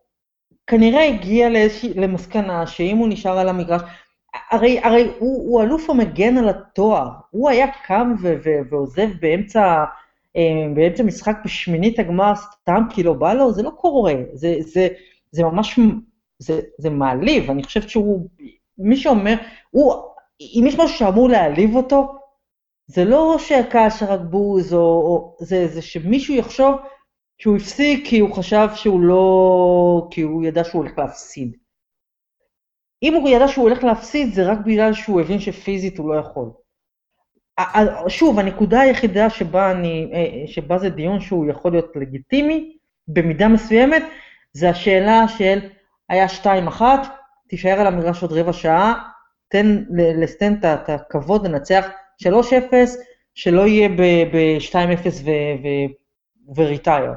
כנראה 0.66 1.06
הגיע 1.08 1.48
למסקנה 1.94 2.66
שאם 2.66 2.96
הוא 2.96 3.08
נשאר 3.08 3.38
על 3.38 3.48
המגרש, 3.48 3.82
הרי, 4.50 4.80
הרי 4.82 5.10
הוא, 5.18 5.50
הוא 5.50 5.62
אלוף 5.62 5.90
המגן 5.90 6.38
על 6.38 6.48
התואר, 6.48 7.08
הוא 7.30 7.50
היה 7.50 7.66
קם 7.86 8.14
ועוזב 8.70 9.08
באמצע 9.20 9.60
אה, 9.60 9.84
באמצע 10.74 11.02
משחק 11.02 11.36
בשמינית 11.44 11.98
הגמר 11.98 12.32
סתם 12.34 12.82
כי 12.90 13.02
לא 13.02 13.12
בא 13.12 13.32
לו, 13.32 13.52
זה 13.52 13.62
לא 13.62 13.70
קורה, 13.70 14.14
זה, 14.32 14.56
זה, 14.60 14.88
זה 15.30 15.42
ממש, 15.42 15.78
זה, 16.38 16.60
זה 16.78 16.90
מעליב, 16.90 17.50
אני 17.50 17.62
חושבת 17.62 17.88
שהוא, 17.88 18.28
מי 18.78 18.96
שאומר, 18.96 19.34
הוא, 19.70 19.94
אם 20.40 20.64
יש 20.66 20.74
משהו 20.74 20.98
שאמור 20.98 21.28
להעליב 21.28 21.76
אותו, 21.76 22.12
זה 22.86 23.04
לא 23.04 23.36
שהקהל 23.38 23.90
שרק 23.90 24.20
בוז, 24.30 24.74
או, 24.74 24.78
או 24.78 25.36
זה, 25.40 25.68
זה 25.68 25.82
שמישהו 25.82 26.34
יחשוב 26.34 26.74
שהוא 27.38 27.56
הפסיק 27.56 28.06
כי 28.06 28.18
הוא 28.18 28.34
חשב 28.34 28.68
שהוא 28.74 29.00
לא, 29.00 30.08
כי 30.10 30.20
הוא 30.20 30.44
ידע 30.44 30.64
שהוא 30.64 30.82
הולך 30.82 30.98
להפסיד. 30.98 31.56
אם 33.02 33.14
הוא 33.14 33.28
ידע 33.28 33.48
שהוא 33.48 33.68
הולך 33.68 33.84
להפסיד, 33.84 34.34
זה 34.34 34.52
רק 34.52 34.58
בגלל 34.66 34.92
שהוא 34.92 35.20
הבין 35.20 35.38
שפיזית 35.38 35.98
הוא 35.98 36.08
לא 36.08 36.20
יכול. 36.20 36.50
שוב, 38.08 38.38
הנקודה 38.38 38.80
היחידה 38.80 39.30
שבה, 39.30 39.70
אני, 39.70 40.10
אה, 40.14 40.46
שבה 40.46 40.78
זה 40.78 40.88
דיון 40.88 41.20
שהוא 41.20 41.50
יכול 41.50 41.72
להיות 41.72 41.92
לגיטימי, 41.96 42.76
במידה 43.08 43.48
מסוימת, 43.48 44.02
זה 44.52 44.70
השאלה 44.70 45.28
של 45.28 45.58
היה 46.08 46.26
2-1, 46.42 46.80
תישאר 47.48 47.80
על 47.80 47.86
המגרש 47.86 48.22
עוד 48.22 48.32
רבע 48.32 48.52
שעה, 48.52 49.08
תן 49.48 49.84
לסטן 49.92 50.54
את 50.54 50.88
הכבוד 50.88 51.46
לנצח 51.46 51.86
3-0, 52.22 52.26
שלא 53.34 53.66
יהיה 53.66 53.88
ב-2-0 53.88 55.28
וריטייר. 56.56 57.12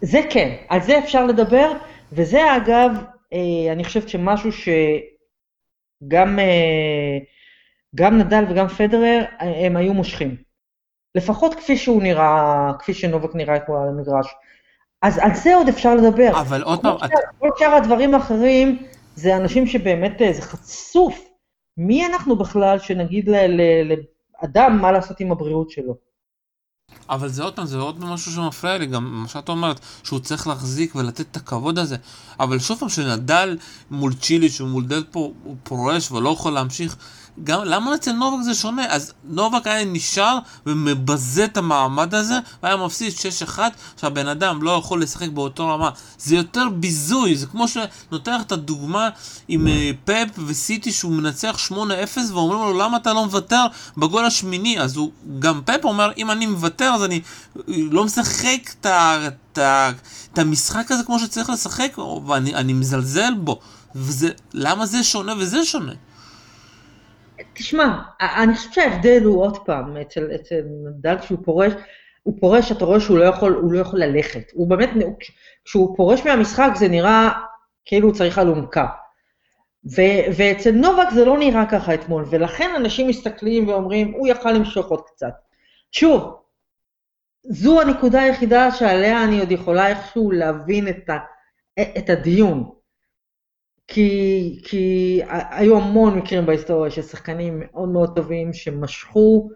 זה 0.00 0.20
כן, 0.30 0.56
על 0.68 0.80
זה 0.82 0.98
אפשר 0.98 1.26
לדבר, 1.26 1.72
וזה 2.12 2.56
אגב, 2.56 2.90
אה, 3.32 3.72
אני 3.72 3.84
חושבת 3.84 4.08
שמשהו 4.08 4.50
שגם... 4.52 6.38
גם 7.94 8.18
נדל 8.18 8.44
וגם 8.50 8.68
פדרר, 8.68 9.24
הם 9.38 9.76
היו 9.76 9.94
מושכים. 9.94 10.36
לפחות 11.14 11.54
כפי 11.54 11.76
שהוא 11.76 12.02
נראה, 12.02 12.72
כפי 12.78 12.94
שנובק 12.94 13.34
נראה 13.34 13.56
אתמול 13.56 13.78
על 13.78 13.88
המגרש. 13.88 14.26
אז 15.02 15.18
על 15.18 15.34
זה 15.34 15.54
עוד 15.54 15.68
אפשר 15.68 15.94
לדבר. 15.94 16.40
אבל 16.40 16.62
עוד 16.62 16.82
פעם... 16.82 16.96
כל 17.38 17.48
שאר 17.58 17.74
הדברים 17.74 18.14
האחרים, 18.14 18.82
זה 19.14 19.36
אנשים 19.36 19.66
שבאמת, 19.66 20.22
אה, 20.22 20.32
זה 20.32 20.42
חצוף. 20.42 21.24
מי 21.76 22.06
אנחנו 22.06 22.36
בכלל 22.36 22.78
שנגיד 22.78 23.28
לאדם 23.28 24.78
מה 24.80 24.92
לעשות 24.92 25.20
עם 25.20 25.32
הבריאות 25.32 25.70
שלו? 25.70 26.10
אבל 27.10 27.28
זה 27.28 27.42
עוד 27.42 27.56
פעם, 27.56 27.66
זה 27.66 27.78
עוד 27.78 28.04
משהו 28.04 28.32
שמפריע 28.32 28.78
לי, 28.78 28.86
גם 28.86 29.22
מה 29.22 29.28
שאת 29.28 29.48
אומרת, 29.48 29.80
שהוא 30.04 30.20
צריך 30.20 30.46
להחזיק 30.46 30.94
ולתת 30.94 31.20
את 31.20 31.36
הכבוד 31.36 31.78
הזה. 31.78 31.96
אבל 32.40 32.58
שוב 32.58 32.78
פעם, 32.78 32.88
שנדל 32.88 33.58
מול 33.90 34.14
צ'ילי, 34.14 34.48
שהוא 34.48 34.68
מול 34.68 34.86
דל 34.86 35.04
פה, 35.10 35.32
הוא 35.44 35.56
פורש 35.62 36.12
ולא 36.12 36.30
יכול 36.30 36.52
להמשיך, 36.52 36.96
גם, 37.44 37.64
למה 37.64 37.94
אצל 37.94 38.12
נובק 38.12 38.42
זה 38.42 38.54
שונה? 38.54 38.86
אז 38.88 39.12
נובק 39.24 39.66
היה 39.66 39.84
נשאר 39.84 40.38
ומבזה 40.66 41.44
את 41.44 41.56
המעמד 41.56 42.14
הזה, 42.14 42.38
והיה 42.62 42.76
מפסיד 42.76 43.12
6-1, 43.56 43.58
שהבן 44.00 44.28
אדם 44.28 44.62
לא 44.62 44.70
יכול 44.70 45.02
לשחק 45.02 45.28
באותו 45.28 45.68
רמה. 45.68 45.90
זה 46.18 46.36
יותר 46.36 46.68
ביזוי, 46.68 47.36
זה 47.36 47.46
כמו 47.46 47.68
שנותן 47.68 48.34
לך 48.34 48.42
את 48.42 48.52
הדוגמה 48.52 49.08
עם 49.48 49.66
uh, 49.66 49.70
פפ 50.04 50.38
וסיטי 50.46 50.92
שהוא 50.92 51.12
מנצח 51.12 51.56
8-0, 51.70 51.74
ואומרים 52.32 52.60
לו 52.60 52.78
למה 52.78 52.96
אתה 52.96 53.12
לא 53.12 53.24
מוותר 53.24 53.66
בגול 53.96 54.24
השמיני? 54.24 54.80
אז 54.80 54.96
הוא, 54.96 55.10
גם 55.38 55.60
פפ 55.64 55.84
אומר, 55.84 56.12
אם 56.16 56.30
אני 56.30 56.46
מוותר 56.46 56.92
אז 56.94 57.04
אני 57.04 57.20
לא 57.68 58.04
משחק 58.04 58.70
את, 58.80 58.86
את, 58.86 59.58
את 60.32 60.38
המשחק 60.38 60.92
הזה 60.92 61.04
כמו 61.04 61.18
שצריך 61.18 61.50
לשחק, 61.50 61.98
ואני 62.26 62.72
מזלזל 62.72 63.34
בו. 63.34 63.60
וזה, 63.94 64.30
למה 64.54 64.86
זה 64.86 65.04
שונה 65.04 65.34
וזה 65.38 65.64
שונה? 65.64 65.92
תשמע, 67.60 68.02
אני 68.20 68.54
חושבת 68.54 68.72
שההבדל 68.72 69.22
הוא 69.24 69.42
עוד 69.42 69.58
פעם, 69.66 69.96
אצל, 69.96 70.28
נדל 70.88 71.18
כשהוא 71.18 71.38
פורש, 71.44 71.72
הוא 72.22 72.34
פורש, 72.40 72.72
אתה 72.72 72.84
רואה 72.84 73.00
שהוא 73.00 73.18
לא 73.18 73.24
יכול, 73.24 73.62
לא 73.70 73.78
יכול 73.78 74.00
ללכת. 74.00 74.50
הוא 74.52 74.68
באמת, 74.68 74.90
כשהוא 75.64 75.96
פורש 75.96 76.26
מהמשחק 76.26 76.70
זה 76.76 76.88
נראה 76.88 77.30
כאילו 77.84 78.08
הוא 78.08 78.14
צריך 78.14 78.38
אלונקה. 78.38 78.86
ואצל 80.36 80.70
נובק 80.70 81.10
זה 81.14 81.24
לא 81.24 81.38
נראה 81.38 81.66
ככה 81.70 81.94
אתמול, 81.94 82.24
ולכן 82.30 82.70
אנשים 82.76 83.08
מסתכלים 83.08 83.68
ואומרים, 83.68 84.12
הוא 84.12 84.28
יכל 84.28 84.52
למשוך 84.52 84.86
עוד 84.86 85.00
קצת. 85.06 85.34
שוב, 85.92 86.36
זו 87.42 87.80
הנקודה 87.80 88.22
היחידה 88.22 88.70
שעליה 88.70 89.24
אני 89.24 89.38
עוד 89.38 89.52
יכולה 89.52 89.88
איכשהו 89.88 90.30
להבין 90.30 90.88
את, 90.88 91.10
ה- 91.10 91.18
את 91.98 92.10
הדיון. 92.10 92.70
כי, 93.92 94.60
כי 94.64 95.20
היו 95.50 95.76
המון 95.76 96.18
מקרים 96.18 96.46
בהיסטוריה 96.46 96.90
של 96.90 97.02
שחקנים 97.02 97.60
מאוד 97.60 97.88
מאוד 97.88 98.16
טובים 98.16 98.52
שמשכו, 98.52 99.50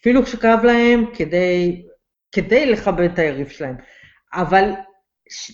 אפילו 0.00 0.22
כשכאב 0.22 0.64
להם, 0.64 1.04
כדי, 1.14 1.82
כדי 2.32 2.66
לכבד 2.66 3.10
את 3.12 3.18
היריב 3.18 3.48
שלהם. 3.48 3.76
אבל 4.32 4.70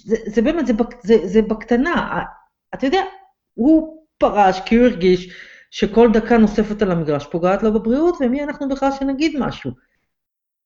זה, 0.04 0.16
זה 0.26 0.42
באמת, 0.42 0.66
זה, 0.66 0.72
זה, 1.02 1.26
זה 1.26 1.42
בקטנה. 1.42 2.22
אתה 2.74 2.86
יודע, 2.86 3.02
הוא 3.54 4.04
פרש 4.18 4.60
כי 4.66 4.76
הוא 4.76 4.86
הרגיש 4.86 5.32
שכל 5.70 6.08
דקה 6.12 6.38
נוספת 6.38 6.82
על 6.82 6.90
המגרש 6.90 7.26
פוגעת 7.26 7.62
לו 7.62 7.72
בבריאות, 7.72 8.16
ומי 8.20 8.42
אנחנו 8.42 8.68
בכלל 8.68 8.90
שנגיד 8.98 9.36
משהו. 9.38 9.70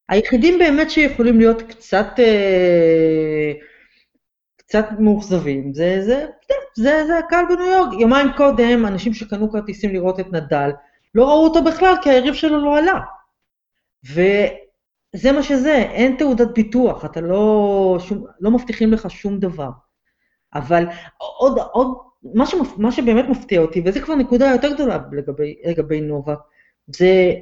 היחידים 0.08 0.58
באמת 0.58 0.90
שיכולים 0.90 1.38
להיות 1.38 1.62
קצת... 1.62 2.06
אה, 2.18 3.52
קצת 4.68 4.86
מאוכזבים, 4.98 5.74
זה, 5.74 6.02
זה, 6.04 6.26
זה, 6.74 7.04
זה 7.06 7.18
הקהל 7.18 7.44
בניו 7.48 7.66
יורק. 7.66 8.00
יומיים 8.00 8.28
קודם, 8.36 8.86
אנשים 8.86 9.14
שקנו 9.14 9.50
כרטיסים 9.52 9.92
לראות 9.92 10.20
את 10.20 10.32
נדל, 10.32 10.70
לא 11.14 11.24
ראו 11.24 11.44
אותו 11.44 11.64
בכלל 11.64 11.94
כי 12.02 12.10
היריב 12.10 12.34
שלו 12.34 12.64
לא 12.64 12.78
עלה. 12.78 13.00
וזה 14.04 15.32
מה 15.32 15.42
שזה, 15.42 15.74
אין 15.74 16.16
תעודת 16.16 16.48
ביטוח, 16.54 17.04
אתה 17.04 17.20
לא, 17.20 17.98
שום, 18.00 18.24
לא 18.40 18.50
מבטיחים 18.50 18.92
לך 18.92 19.10
שום 19.10 19.38
דבר. 19.38 19.70
אבל 20.54 20.86
עוד, 21.38 21.58
עוד, 21.72 21.98
מה, 22.34 22.46
שמפ, 22.46 22.78
מה 22.78 22.92
שבאמת 22.92 23.24
מפתיע 23.28 23.60
אותי, 23.60 23.82
וזו 23.84 24.00
כבר 24.00 24.14
נקודה 24.14 24.46
יותר 24.46 24.74
גדולה 24.74 24.98
לגבי, 25.12 25.54
לגבי 25.64 26.00
נובה, 26.00 26.34
זה 26.86 27.32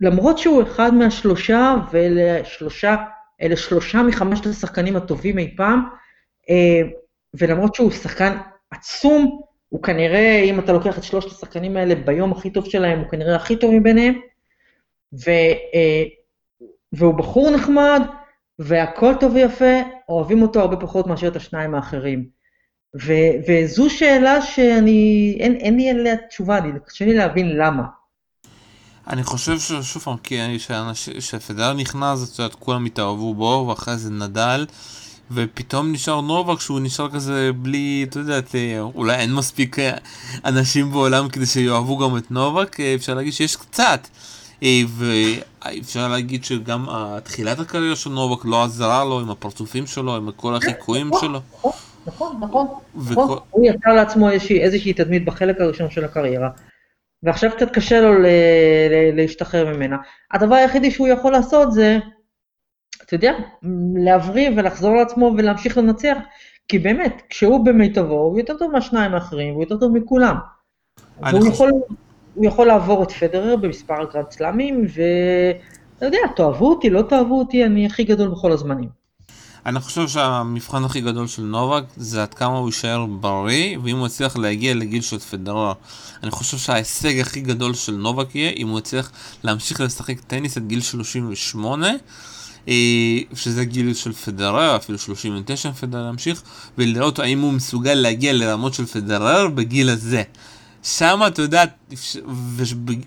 למרות 0.00 0.38
שהוא 0.38 0.62
אחד 0.62 0.94
מהשלושה, 0.94 1.74
ואלה 1.90 2.44
שלושה, 2.44 2.96
אלה 3.42 3.56
שלושה 3.56 4.02
מחמשת 4.02 4.46
השחקנים 4.46 4.96
הטובים 4.96 5.38
אי 5.38 5.56
פעם, 5.56 5.88
ולמרות 7.34 7.74
שהוא 7.74 7.90
שחקן 7.90 8.36
עצום, 8.70 9.40
הוא 9.68 9.82
כנראה, 9.82 10.42
אם 10.44 10.58
אתה 10.58 10.72
לוקח 10.72 10.98
את 10.98 11.04
שלושת 11.04 11.30
השחקנים 11.30 11.76
האלה 11.76 11.94
ביום 11.94 12.32
הכי 12.32 12.50
טוב 12.50 12.64
שלהם, 12.64 12.98
הוא 12.98 13.08
כנראה 13.08 13.36
הכי 13.36 13.56
טוב 13.56 13.74
מביניהם, 13.74 14.14
ו, 15.12 15.30
אה, 15.74 16.04
והוא 16.92 17.14
בחור 17.14 17.50
נחמד, 17.50 18.02
והכל 18.58 19.14
טוב 19.20 19.34
ויפה, 19.34 19.80
אוהבים 20.08 20.42
אותו 20.42 20.60
הרבה 20.60 20.76
פחות 20.76 21.06
מאשר 21.06 21.28
את 21.28 21.36
השניים 21.36 21.74
האחרים. 21.74 22.28
ו, 23.02 23.12
וזו 23.48 23.90
שאלה 23.90 24.42
שאני, 24.42 25.36
אין, 25.40 25.54
אין 25.54 25.76
לי 25.76 25.90
עליה 25.90 26.16
תשובה, 26.28 26.58
אני, 26.58 26.70
קשה 26.86 27.04
לי 27.04 27.14
להבין 27.14 27.56
למה. 27.56 27.82
אני 29.06 29.22
חושב 29.22 29.58
ששוב 29.58 30.02
פעם, 30.02 30.16
כי 30.16 30.58
כשפדרר 31.18 31.72
נכנס, 31.72 32.34
את 32.34 32.38
יודעת, 32.38 32.54
כולם 32.54 32.84
התאהבו 32.84 33.34
בו, 33.34 33.66
ואחרי 33.68 33.96
זה 33.96 34.10
נדל, 34.10 34.66
ופתאום 35.30 35.92
נשאר 35.92 36.20
נובק 36.20 36.60
שהוא 36.60 36.80
נשאר 36.80 37.10
כזה 37.10 37.50
בלי, 37.56 38.06
אתה 38.08 38.18
יודע, 38.18 38.40
אולי 38.94 39.14
אין 39.14 39.34
מספיק 39.34 39.78
אה, 39.78 39.96
אנשים 40.44 40.90
בעולם 40.90 41.28
כדי 41.28 41.46
שיאהבו 41.46 41.98
גם 41.98 42.16
את 42.16 42.30
נובק, 42.30 42.80
אה, 42.80 42.94
אפשר 42.94 43.14
להגיד 43.14 43.32
שיש 43.32 43.56
קצת. 43.56 44.08
אה, 44.62 44.80
ואפשר 44.88 46.08
להגיד 46.08 46.44
שגם 46.44 46.86
תחילת 47.24 47.60
הקריירה 47.60 47.96
של 47.96 48.10
נובק 48.10 48.44
לא 48.44 48.64
עזרה 48.64 49.04
לו 49.04 49.20
עם 49.20 49.30
הפרצופים 49.30 49.86
שלו, 49.86 50.16
עם 50.16 50.30
כל 50.36 50.54
החיקויים 50.54 51.08
נכון, 51.08 51.20
שלו. 51.20 51.40
נכון, 52.06 52.36
נכון, 52.40 52.66
נכון. 52.94 53.38
הוא 53.50 53.66
יצר 53.66 53.92
לעצמו 53.92 54.30
איזושהי 54.30 54.92
תדמית 54.92 55.24
בחלק 55.24 55.60
הראשון 55.60 55.90
של 55.90 56.04
הקריירה. 56.04 56.48
ועכשיו 57.22 57.50
קצת 57.56 57.70
קשה 57.70 58.00
לו 58.00 58.12
להשתחרר 59.12 59.76
ממנה. 59.76 59.96
הדבר 60.32 60.54
היחידי 60.54 60.90
שהוא 60.90 61.08
יכול 61.08 61.32
לעשות 61.32 61.72
זה, 61.72 61.98
אתה 63.06 63.14
יודע, 63.14 63.32
להבריא 63.94 64.50
ולחזור 64.56 64.96
לעצמו 64.96 65.34
ולהמשיך 65.36 65.78
לנצח, 65.78 66.16
כי 66.68 66.78
באמת, 66.78 67.22
כשהוא 67.30 67.64
במיטבו, 67.64 68.18
הוא 68.18 68.38
יותר 68.38 68.58
טוב 68.58 68.72
מהשניים 68.72 69.14
האחרים, 69.14 69.54
הוא 69.54 69.62
יותר 69.62 69.76
טוב 69.76 69.92
מכולם. 69.92 70.36
והוא 71.20 71.40
חושב... 71.40 71.52
יכול, 71.52 71.70
הוא 72.34 72.46
יכול 72.46 72.66
לעבור 72.66 73.02
את 73.02 73.12
פדרר 73.12 73.56
במספר 73.56 74.02
הגרנד 74.02 74.30
סלאמים, 74.30 74.86
ואתה 74.94 76.06
יודע, 76.06 76.18
תאהבו 76.36 76.70
אותי, 76.70 76.90
לא 76.90 77.02
תאהבו 77.02 77.38
אותי, 77.38 77.64
אני 77.64 77.86
הכי 77.86 78.04
גדול 78.04 78.28
בכל 78.28 78.52
הזמנים. 78.52 78.88
אני 79.66 79.80
חושב 79.80 80.08
שהמבחן 80.08 80.84
הכי 80.84 81.00
גדול 81.00 81.26
של 81.26 81.42
נובק 81.42 81.84
זה 81.96 82.22
עד 82.22 82.34
כמה 82.34 82.58
הוא 82.58 82.68
יישאר 82.68 83.06
בריא, 83.06 83.78
ואם 83.82 83.98
הוא 83.98 84.06
יצליח 84.06 84.36
להגיע 84.36 84.74
לגיל 84.74 85.02
של 85.02 85.18
פדרר. 85.18 85.72
אני 86.22 86.30
חושב 86.30 86.56
שההישג 86.56 87.20
הכי 87.20 87.40
גדול 87.40 87.74
של 87.74 87.92
נובק 87.92 88.34
יהיה 88.34 88.50
אם 88.50 88.68
הוא 88.68 88.78
יצליח 88.78 89.12
להמשיך 89.44 89.80
לשחק 89.80 90.20
טניס 90.20 90.56
עד 90.56 90.66
גיל 90.66 90.80
38, 90.80 91.86
אה, 91.86 91.94
שזה 93.34 93.64
גיל 93.64 93.94
של 93.94 94.12
פדרר, 94.12 94.76
אפילו 94.76 94.98
39 94.98 95.72
פדרר 95.72 96.02
להמשיך, 96.02 96.42
ולראות 96.78 97.18
האם 97.18 97.40
הוא 97.40 97.52
מסוגל 97.52 97.94
להגיע 97.94 98.32
לרמות 98.32 98.74
של 98.74 98.86
פדרר 98.86 99.48
בגיל 99.48 99.90
הזה. 99.90 100.22
שם 100.86 101.20
אתה 101.26 101.42
יודע, 101.42 101.64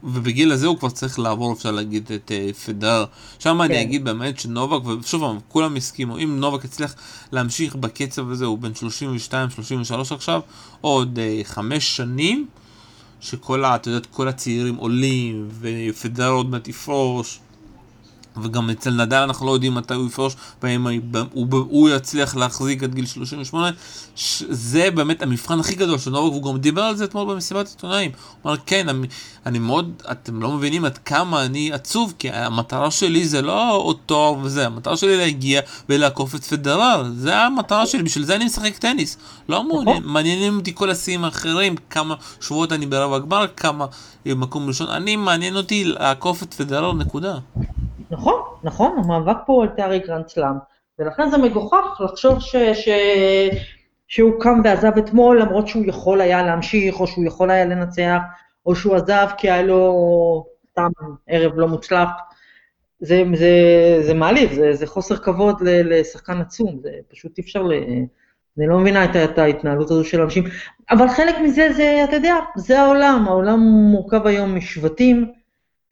ובגיל 0.03 0.51
הזה 0.51 0.67
הוא 0.67 0.77
כבר 0.77 0.89
צריך 0.89 1.19
לעבור, 1.19 1.53
אפשר 1.53 1.71
להגיד, 1.71 2.11
את 2.15 2.31
uh, 2.31 2.53
פדר. 2.53 3.05
שם 3.39 3.57
כן. 3.57 3.61
אני 3.61 3.81
אגיד 3.81 4.03
באמת 4.03 4.39
שנובק, 4.39 4.85
ושוב 4.85 5.23
כולם 5.47 5.75
הסכימו, 5.75 6.17
אם 6.17 6.39
נובק 6.39 6.65
יצליח 6.65 6.95
להמשיך 7.31 7.75
בקצב 7.75 8.31
הזה, 8.31 8.45
הוא 8.45 8.57
בן 8.57 8.71
32-33 9.31 10.13
עכשיו, 10.13 10.41
עוד 10.81 11.19
uh, 11.19 11.47
חמש 11.47 11.95
שנים, 11.95 12.47
שכל, 13.19 13.65
אתה 13.65 13.89
יודע, 13.89 14.07
כל 14.11 14.27
הצעירים 14.27 14.75
עולים, 14.75 15.49
ופדר 15.59 16.29
עוד 16.29 16.49
מעט 16.49 16.67
יפרוש. 16.67 17.39
וגם 18.37 18.69
אצל 18.69 18.89
נדל 18.91 19.17
אנחנו 19.17 19.45
לא 19.45 19.51
יודעים 19.51 19.75
מתי 19.75 19.93
הוא 19.93 20.07
יפרוש, 20.07 20.35
והאם 20.63 20.87
הוא, 21.31 21.47
הוא 21.49 21.89
יצליח 21.89 22.35
להחזיק 22.35 22.83
עד 22.83 22.95
גיל 22.95 23.05
38. 23.05 23.69
זה 24.49 24.91
באמת 24.91 25.21
המבחן 25.21 25.59
הכי 25.59 25.75
גדול 25.75 25.97
של 25.97 26.11
נובק, 26.11 26.31
והוא 26.31 26.53
גם 26.53 26.59
דיבר 26.59 26.81
על 26.81 26.95
זה 26.95 27.03
אתמול 27.03 27.33
במסיבת 27.33 27.67
עיתונאים. 27.67 28.11
הוא 28.41 28.49
אמר, 28.51 28.59
כן, 28.65 28.89
אני, 28.89 29.07
אני 29.45 29.59
מאוד, 29.59 30.03
אתם 30.11 30.41
לא 30.41 30.51
מבינים 30.51 30.85
עד 30.85 30.97
כמה 30.97 31.45
אני 31.45 31.73
עצוב, 31.73 32.13
כי 32.19 32.29
המטרה 32.29 32.91
שלי 32.91 33.27
זה 33.27 33.41
לא 33.41 33.75
עוד 33.75 33.97
תואר 34.05 34.33
וזה, 34.41 34.65
המטרה 34.65 34.97
שלי 34.97 35.17
להגיע 35.17 35.61
ולעקוף 35.89 36.35
את 36.35 36.43
פדרר, 36.43 37.03
זה 37.15 37.37
המטרה 37.37 37.85
שלי, 37.85 38.03
בשביל 38.03 38.25
זה 38.25 38.35
אני 38.35 38.45
משחק 38.45 38.77
טניס. 38.77 39.17
לא 39.49 39.63
מעניין, 39.63 40.03
מעניינים 40.05 40.57
אותי 40.57 40.75
כל 40.75 40.89
השיאים 40.89 41.23
האחרים, 41.23 41.75
כמה 41.89 42.15
שבועות 42.41 42.71
אני 42.71 42.85
ברבע 42.85 43.13
הגמר, 43.13 43.45
כמה 43.57 43.85
מקום 44.25 44.67
ראשון, 44.67 44.89
אני 44.89 45.15
מעניין 45.15 45.55
אותי 45.55 45.83
לעקוף 45.83 46.43
את 46.43 46.53
פדרר, 46.53 46.93
נקודה. 46.93 47.37
נכון, 48.11 48.41
נכון, 48.63 48.97
המאבק 48.97 49.37
פה 49.45 49.53
הוא 49.53 49.63
על 49.63 49.69
תארי 49.69 49.99
גרנד 49.99 50.27
סלאם, 50.27 50.55
ולכן 50.99 51.29
זה 51.29 51.37
מגוחך 51.37 52.01
לחשוב 52.01 52.39
ש, 52.39 52.55
ש, 52.55 52.89
שהוא 54.07 54.31
קם 54.39 54.61
ועזב 54.63 54.97
אתמול 54.97 55.41
למרות 55.41 55.67
שהוא 55.67 55.83
יכול 55.85 56.21
היה 56.21 56.43
להמשיך, 56.43 56.99
או 56.99 57.07
שהוא 57.07 57.25
יכול 57.25 57.51
היה 57.51 57.65
לנצח, 57.65 58.19
או 58.65 58.75
שהוא 58.75 58.95
עזב 58.95 59.27
כי 59.37 59.51
היה 59.51 59.61
לו 59.61 60.45
סתם 60.71 60.89
ערב 61.27 61.51
לא 61.55 61.67
מוצלח. 61.67 62.09
זה, 62.99 63.23
זה, 63.33 63.51
זה 64.01 64.13
מעליב, 64.13 64.53
זה, 64.53 64.73
זה 64.73 64.87
חוסר 64.87 65.17
כבוד 65.17 65.61
לשחקן 65.63 66.41
עצום, 66.41 66.79
זה 66.81 66.89
פשוט 67.07 67.37
אי 67.37 67.43
אפשר 67.43 67.63
ל... 67.63 67.73
אני 68.57 68.67
לא 68.67 68.79
מבינה 68.79 69.05
את, 69.05 69.15
את 69.15 69.37
ההתנהלות 69.37 69.91
הזו 69.91 70.05
של 70.05 70.21
אנשים, 70.21 70.43
אבל 70.91 71.09
חלק 71.09 71.35
מזה 71.43 71.67
זה, 71.73 72.01
אתה 72.03 72.15
יודע, 72.15 72.35
זה 72.55 72.81
העולם, 72.81 73.25
העולם 73.27 73.59
מורכב 73.91 74.27
היום 74.27 74.55
משבטים, 74.55 75.31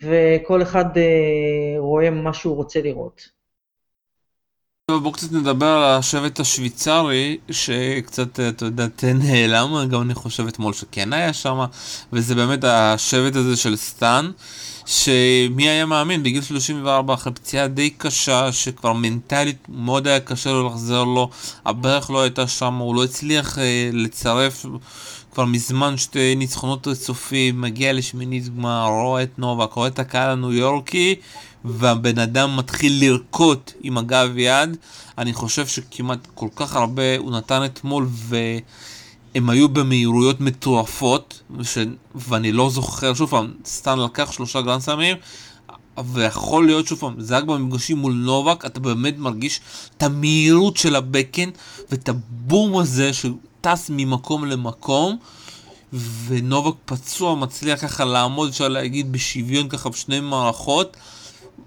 וכל 0.02 0.62
אחד 0.62 0.98
אה, 0.98 1.76
רואה 1.78 2.10
מה 2.10 2.34
שהוא 2.34 2.56
רוצה 2.56 2.82
לראות. 2.82 3.38
טוב, 4.92 5.04
בואו 5.04 5.14
קצת 5.14 5.32
נדבר 5.32 5.66
על 5.66 5.84
השבט 6.00 6.40
השוויצרי, 6.40 7.38
שקצת, 7.52 8.40
אתה 8.40 8.66
יודע, 8.66 8.88
נעלם, 9.14 9.88
גם 9.92 10.02
אני 10.02 10.14
חושב 10.14 10.48
אתמול 10.48 10.74
שכן 10.74 11.14
היה 11.14 11.34
שם, 11.34 11.66
וזה 12.14 12.36
באמת 12.36 12.64
השבט 12.64 13.36
הזה 13.36 13.58
של 13.58 13.76
סטאן, 13.76 14.32
שמי 14.86 15.70
היה 15.70 15.86
מאמין, 15.86 16.24
בגיל 16.24 16.42
34, 16.42 17.14
אחרי 17.14 17.34
פציעה 17.34 17.68
די 17.68 17.90
קשה, 17.90 18.52
שכבר 18.52 18.94
מנטלית 18.94 19.58
מאוד 19.70 20.08
היה 20.08 20.20
קשה 20.20 20.50
לו 20.50 20.68
לחזור 20.68 21.06
לו, 21.06 21.30
הברך 21.66 22.10
לא 22.10 22.22
הייתה 22.22 22.48
שם, 22.48 22.74
הוא 22.74 22.96
לא 22.96 23.04
הצליח 23.04 23.60
אה, 23.60 23.90
לצרף 23.94 24.66
כבר 25.38 25.46
מזמן 25.46 25.98
שתי 25.98 26.36
ניצחונות 26.36 26.88
רצופים, 26.88 27.62
מגיע 27.62 27.94
לשמינית 27.94 28.56
גמר, 28.56 28.88
רואה 28.88 29.24
את 29.24 29.40
נובק, 29.40 29.74
רואה 29.74 29.88
את 29.88 30.00
הקהל 30.00 30.30
הניו 30.30 30.54
יורקי, 30.54 31.16
והבן 31.66 32.20
אדם 32.20 32.58
מתחיל 32.58 32.94
לרקות 33.02 33.74
עם 33.82 33.98
הגב 33.98 34.38
יד. 34.38 34.78
אני 35.18 35.34
חושב 35.34 35.68
שכמעט 35.68 36.28
כל 36.34 36.48
כך 36.56 36.76
הרבה 36.76 37.18
הוא 37.18 37.32
נתן 37.32 37.66
אתמול, 37.66 38.08
והם 38.12 39.50
היו 39.50 39.70
במהירויות 39.70 40.42
מטורפות, 40.42 41.42
ש... 41.64 41.78
ואני 42.16 42.52
לא 42.52 42.70
זוכר, 42.70 43.14
שוב 43.14 43.30
פעם, 43.30 43.54
סטן 43.66 44.00
לקח 44.00 44.32
שלושה 44.32 44.62
גרנדסמים, 44.62 45.18
ויכול 46.06 46.66
להיות 46.66 46.88
שוב 46.88 47.00
פעם, 47.00 47.22
זה 47.22 47.38
רק 47.38 47.44
במפגשים 47.44 47.98
מול 47.98 48.14
נובק, 48.14 48.66
אתה 48.66 48.80
באמת 48.80 49.18
מרגיש 49.18 49.62
את 49.98 50.04
המהירות 50.04 50.78
של 50.78 50.96
הבקן 50.96 51.50
ואת 51.92 52.10
הבום 52.10 52.78
הזה 52.78 53.12
שטס 53.62 53.90
ממקום 53.94 54.46
למקום, 54.46 55.18
ונובק 56.26 56.76
פצוע 56.86 57.36
מצליח 57.36 57.82
ככה 57.82 58.06
לעמוד, 58.06 58.50
אפשר 58.50 58.68
להגיד, 58.68 59.12
בשוויון 59.12 59.70
ככה 59.70 59.90
בשני 59.90 60.20
מערכות. 60.20 60.98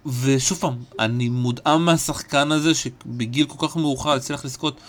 ושוב 0.07 0.59
פעם, 0.59 0.75
אני 0.99 1.29
מודאם 1.29 1.85
מהשחקן 1.85 2.53
הזה 2.53 2.75
שבגיל 2.75 3.47
כל 3.47 3.69
כך 3.69 3.77
מאוחר 3.77 4.11
הצליח 4.11 4.45
לזכות, 4.45 4.81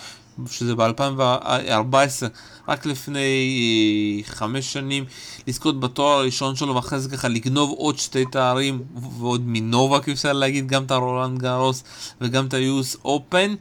שזה 0.50 0.76
ב-2014, 0.76 2.26
רק 2.68 2.86
לפני 2.86 3.20
אה, 3.20 4.34
חמש 4.34 4.74
שנים, 4.74 5.06
לזכות 5.48 5.80
בתואר 5.80 6.20
הראשון 6.20 6.56
שלו 6.56 6.76
ואחרי 6.76 7.00
זה 7.00 7.10
ככה 7.10 7.28
לגנוב 7.28 7.70
עוד 7.78 7.98
שתי 7.98 8.26
תארים 8.26 8.84
ועוד 9.20 9.42
מנובק 9.46 10.10
אפשר 10.10 10.34
להגיד, 10.34 10.68
גם 10.68 10.84
את 10.84 10.92
הרולנד 10.92 11.40
גארוס 11.40 11.84
וגם 12.22 12.46
את 12.46 12.54
היוס 12.54 12.98
אופן. 13.06 13.56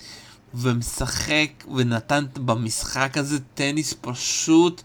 ומשחק 0.55 1.51
ונתן 1.77 2.25
במשחק 2.45 3.17
הזה 3.17 3.39
טניס 3.55 3.95
פשוט 4.01 4.83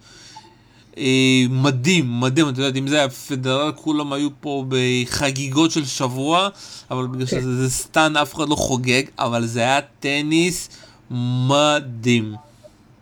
אה, 0.97 1.45
מדהים, 1.49 2.19
מדהים, 2.19 2.49
אתה 2.49 2.61
יודע, 2.61 2.79
אם 2.79 2.87
זה 2.87 2.95
היה 2.95 3.09
פדרל 3.09 3.71
כולם 3.71 4.13
היו 4.13 4.29
פה 4.39 4.65
בחגיגות 4.67 5.71
של 5.71 5.85
שבוע, 5.85 6.49
אבל 6.91 7.07
בגלל 7.07 7.25
כן. 7.25 7.41
שזה 7.41 7.69
סטן 7.69 8.17
אף 8.17 8.35
אחד 8.35 8.49
לא 8.49 8.55
חוגג, 8.55 9.03
אבל 9.19 9.45
זה 9.45 9.59
היה 9.59 9.81
טניס 9.81 10.69
מדהים. 11.49 12.33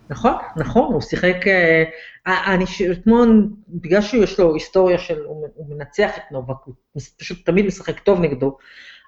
נכון, 0.10 0.34
נכון, 0.56 0.94
הוא 0.94 1.02
שיחק, 1.02 1.48
אה, 1.48 1.84
אה 2.28 2.54
אני 2.54 2.66
אתמול, 2.92 3.50
בגלל 3.68 4.02
שיש 4.02 4.40
לו 4.40 4.54
היסטוריה 4.54 4.98
של, 4.98 5.20
הוא, 5.26 5.48
הוא 5.56 5.76
מנצח 5.76 6.10
את 6.18 6.32
נובק, 6.32 6.56
הוא 6.66 7.04
פשוט 7.18 7.46
תמיד 7.46 7.66
משחק 7.66 8.00
טוב 8.00 8.20
נגדו, 8.20 8.58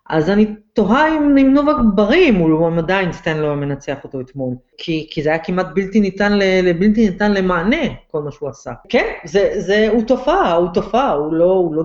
אז 0.10 0.30
אני 0.30 0.56
תוהה 0.74 1.18
אם, 1.18 1.38
אם 1.38 1.54
נובק 1.54 1.76
בריא, 1.96 2.30
אם 2.30 2.36
הוא 2.36 2.78
עדיין 2.78 3.12
סטן 3.12 3.38
לא 3.38 3.56
מנצח 3.56 4.04
אותו 4.04 4.22
אתמול. 4.22 4.56
כי, 4.78 5.08
כי 5.12 5.24
זה 5.24 5.30
היה 5.30 5.40
כמעט 5.40 5.68
בלתי 5.74 6.00
ניתן, 6.00 6.34
ל, 6.34 6.74
בלתי 6.74 7.10
ניתן 7.10 7.34
למענה, 7.34 7.86
כל 8.12 8.22
מה 8.22 8.32
שהוא 8.32 8.50
עשה. 8.50 8.72
כן, 8.90 9.06
זה, 9.26 9.54
זה, 9.58 9.88
הוא 9.92 10.04
תופעה, 10.04 10.54
הוא 10.54 10.70
תופעה, 10.74 11.14
הוא 11.14 11.34
לא, 11.34 11.46
הוא 11.46 11.76
לא, 11.76 11.84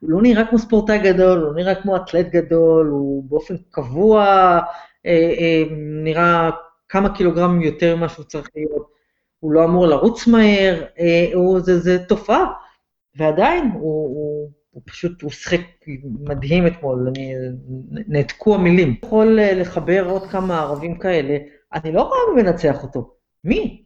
הוא 0.00 0.10
לא 0.10 0.22
נראה 0.22 0.46
כמו 0.46 0.58
ספורטאי 0.58 0.98
גדול, 0.98 1.38
הוא 1.38 1.48
לא 1.48 1.54
נראה 1.54 1.74
כמו 1.74 1.96
אתלט 1.96 2.26
גדול, 2.26 2.86
הוא 2.86 3.24
באופן 3.28 3.54
קבוע 3.70 4.24
אה, 5.06 5.34
אה, 5.38 5.62
נראה 6.04 6.50
כמה 6.88 7.14
קילוגרמים 7.14 7.62
יותר 7.62 7.96
ממה 7.96 8.08
שהוא 8.08 8.24
צריך 8.24 8.48
להיות. 8.56 8.92
הוא 9.40 9.52
לא 9.52 9.64
אמור 9.64 9.86
לרוץ 9.86 10.26
מהר, 10.26 10.84
אה, 10.98 11.30
הוא, 11.34 11.60
זה, 11.60 11.78
זה 11.78 11.98
תופעה. 11.98 12.44
ועדיין, 13.16 13.70
הוא, 13.74 13.80
הוא, 13.82 14.50
הוא 14.72 14.82
פשוט, 14.86 15.22
הוא 15.22 15.30
שיחק 15.30 15.60
מדהים 16.20 16.66
אתמול, 16.66 17.08
אני, 17.08 17.34
נעתקו 17.90 18.54
המילים. 18.54 18.96
יכול 19.04 19.38
אה, 19.40 19.54
לחבר 19.54 20.04
עוד 20.08 20.26
כמה 20.26 20.60
ערבים 20.60 20.98
כאלה, 20.98 21.38
אני 21.74 21.92
לא 21.92 22.02
רואה 22.02 22.18
מי 22.34 22.42
מנצח 22.42 22.82
אותו. 22.82 23.14
מי? 23.44 23.82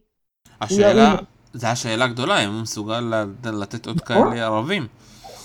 השאלה, 0.61 1.15
זו 1.53 1.67
השאלה 1.67 2.05
הגדולה, 2.05 2.43
אם 2.43 2.49
הוא 2.49 2.61
מסוגל 2.61 3.13
לתת 3.43 3.85
עוד 3.85 3.99
נכון. 4.03 4.31
כאלה 4.31 4.45
ערבים. 4.45 4.87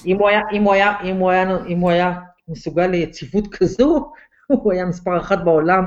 אם 0.06 0.18
הוא 0.18 0.28
היה, 0.28 0.40
אם 0.52 0.62
הוא 0.62 0.72
היה, 0.72 1.00
אם 1.04 1.16
הוא 1.16 1.30
היה, 1.30 1.58
אם 1.68 1.78
הוא 1.78 1.90
היה 1.90 2.20
מסוגל 2.48 2.86
ליציבות 2.86 3.54
כזו, 3.54 4.12
הוא 4.62 4.72
היה 4.72 4.84
מספר 4.84 5.18
אחת 5.20 5.44
בעולם, 5.44 5.84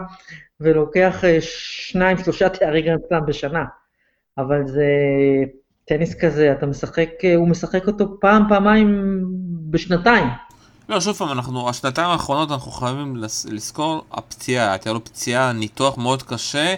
ולוקח 0.60 1.24
אה, 1.24 1.38
שניים, 1.42 2.18
שלושה 2.18 2.50
תארי 2.50 2.82
גרנדסלאם 2.82 3.26
בשנה. 3.26 3.66
אבל 4.38 4.68
זה 4.68 4.86
טניס 5.86 6.16
כזה, 6.16 6.52
אתה 6.52 6.66
משחק, 6.66 7.10
אה, 7.24 7.36
הוא 7.36 7.48
משחק 7.48 7.88
אותו 7.88 8.20
פעם, 8.20 8.44
פעמיים 8.50 9.22
בשנתיים. 9.70 10.28
לא, 10.90 11.02
שוב 11.02 11.16
פעם, 11.16 11.32
אנחנו, 11.32 11.70
השנתיים 11.70 12.10
האחרונות 12.10 12.52
אנחנו 12.52 12.72
חייבים 12.72 13.16
לזכור, 13.46 14.06
הפציעה, 14.12 14.72
הייתה 14.72 14.94
לו 14.94 15.04
פציעה, 15.04 15.52
ניתוח 15.54 15.98
מאוד 15.98 16.24
קשה, 16.24 16.76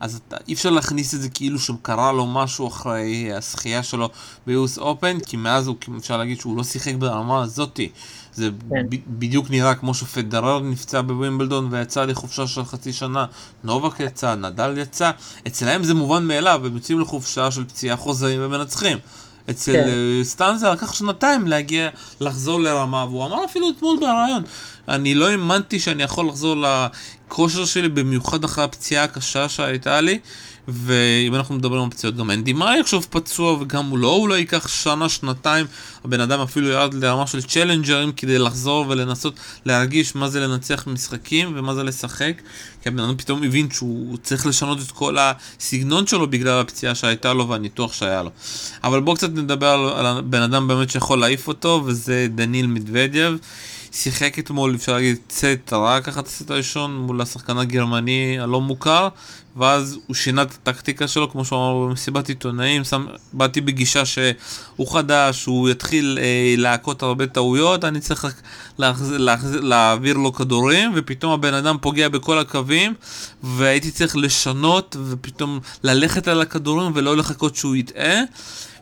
אז 0.00 0.20
אתה, 0.28 0.36
אי 0.48 0.52
אפשר 0.52 0.70
להכניס 0.70 1.14
את 1.14 1.22
זה 1.22 1.28
כאילו 1.28 1.58
שקרה 1.58 2.12
לו 2.12 2.26
משהו 2.26 2.68
אחרי 2.68 3.32
הזכייה 3.32 3.82
שלו 3.82 4.10
ב-US 4.46 4.78
Open, 4.78 5.20
כי 5.20 5.36
מאז 5.36 5.66
הוא, 5.66 5.76
אפשר 5.98 6.16
להגיד 6.16 6.40
שהוא 6.40 6.56
לא 6.56 6.64
שיחק 6.64 6.94
ברמה 6.94 7.42
הזאתי. 7.42 7.88
זה 8.32 8.50
כן. 8.70 8.86
בדיוק 9.06 9.50
נראה 9.50 9.74
כמו 9.74 9.94
שפדרר 9.94 10.60
נפצע 10.60 11.00
בווימבלדון 11.00 11.68
ויצא 11.70 12.04
לחופשה 12.04 12.46
של 12.46 12.64
חצי 12.64 12.92
שנה, 12.92 13.26
נובק 13.64 14.00
יצא, 14.00 14.34
נדל 14.34 14.78
יצא, 14.78 15.10
אצלהם 15.46 15.84
זה 15.84 15.94
מובן 15.94 16.24
מאליו, 16.24 16.66
הם 16.66 16.74
יוצאים 16.74 17.00
לחופשה 17.00 17.50
של 17.50 17.64
פציעה 17.64 17.96
חוזרים 17.96 18.40
ומנצחים. 18.42 18.98
אצל 19.50 19.72
כן. 19.72 19.88
אה, 19.88 20.24
סטאן 20.24 20.56
זה 20.56 20.70
לקח 20.70 20.92
שנתיים 20.92 21.46
להגיע, 21.46 21.88
לחזור 22.20 22.60
לרמה, 22.60 23.04
והוא 23.04 23.26
אמר 23.26 23.44
אפילו 23.44 23.70
אתמול 23.70 23.98
בריאיון, 24.00 24.42
אני 24.88 25.14
לא 25.14 25.28
האמנתי 25.28 25.80
שאני 25.80 26.02
יכול 26.02 26.28
לחזור 26.28 26.56
לכושר 26.56 27.64
שלי, 27.64 27.88
במיוחד 27.88 28.44
אחרי 28.44 28.64
הפציעה 28.64 29.04
הקשה 29.04 29.48
שהייתה 29.48 30.00
לי. 30.00 30.18
ואם 30.68 31.34
אנחנו 31.34 31.54
מדברים 31.54 31.82
על 31.82 31.90
פציעות, 31.90 32.16
גם 32.16 32.30
אנדי 32.30 32.52
מאי 32.52 32.80
עכשיו 32.80 33.02
פצוע, 33.10 33.52
וגם 33.52 33.86
הוא 33.86 33.98
לא, 33.98 34.08
הוא 34.08 34.28
לא 34.28 34.34
ייקח 34.34 34.68
שנה, 34.68 35.08
שנתיים, 35.08 35.66
הבן 36.04 36.20
אדם 36.20 36.40
אפילו 36.40 36.68
ירד 36.68 36.94
לרמה 36.94 37.26
של 37.26 37.42
צ'לנג'רים 37.42 38.12
כדי 38.12 38.38
לחזור 38.38 38.86
ולנסות 38.88 39.34
להרגיש 39.64 40.14
מה 40.14 40.28
זה 40.28 40.40
לנצח 40.40 40.86
משחקים 40.86 41.52
ומה 41.56 41.74
זה 41.74 41.82
לשחק, 41.82 42.32
כי 42.82 42.88
הבן 42.88 42.98
אדם 42.98 43.16
פתאום 43.16 43.42
הבין 43.42 43.70
שהוא 43.70 44.16
צריך 44.22 44.46
לשנות 44.46 44.78
את 44.86 44.90
כל 44.90 45.16
הסגנון 45.20 46.06
שלו 46.06 46.30
בגלל 46.30 46.60
הפציעה 46.60 46.94
שהייתה 46.94 47.32
לו 47.32 47.48
והניתוח 47.48 47.92
שהיה 47.92 48.22
לו. 48.22 48.30
אבל 48.84 49.00
בואו 49.00 49.16
קצת 49.16 49.30
נדבר 49.30 49.68
על, 49.68 49.88
על 49.88 50.06
הבן 50.06 50.42
אדם 50.42 50.68
באמת 50.68 50.90
שיכול 50.90 51.18
להעיף 51.18 51.48
אותו, 51.48 51.82
וזה 51.86 52.26
דניל 52.34 52.66
מדוודיו. 52.66 53.36
שיחק 53.96 54.38
אתמול, 54.38 54.74
אפשר 54.74 54.92
להגיד, 54.92 55.16
צט 55.28 55.72
רע 55.72 56.00
ככה 56.00 56.20
את 56.20 56.26
הסט 56.26 56.50
הראשון 56.50 56.96
מול 56.96 57.20
השחקן 57.20 57.58
הגרמני 57.58 58.38
הלא 58.40 58.60
מוכר, 58.60 59.08
ואז 59.56 59.98
הוא 60.06 60.14
שינה 60.14 60.42
את 60.42 60.50
הטקטיקה 60.50 61.08
שלו, 61.08 61.30
כמו 61.30 61.44
שהוא 61.44 61.58
אמר 61.58 61.86
במסיבת 61.88 62.28
עיתונאים, 62.28 62.84
שם, 62.84 63.06
באתי 63.32 63.60
בגישה 63.60 64.04
שהוא 64.04 64.92
חדש, 64.92 65.44
הוא 65.44 65.68
יתחיל 65.68 66.18
אה, 66.22 66.54
להכות 66.58 67.02
הרבה 67.02 67.26
טעויות, 67.26 67.84
אני 67.84 68.00
צריך 68.00 68.26
להחז, 68.78 69.12
להחז, 69.12 69.54
להעביר 69.54 70.16
לו 70.16 70.32
כדורים, 70.32 70.92
ופתאום 70.94 71.32
הבן 71.32 71.54
אדם 71.54 71.76
פוגע 71.80 72.08
בכל 72.08 72.38
הקווים, 72.38 72.94
והייתי 73.42 73.90
צריך 73.90 74.16
לשנות, 74.16 74.96
ופתאום 75.08 75.60
ללכת 75.82 76.28
על 76.28 76.40
הכדורים 76.40 76.92
ולא 76.94 77.16
לחכות 77.16 77.56
שהוא 77.56 77.76
יטעה. 77.76 78.20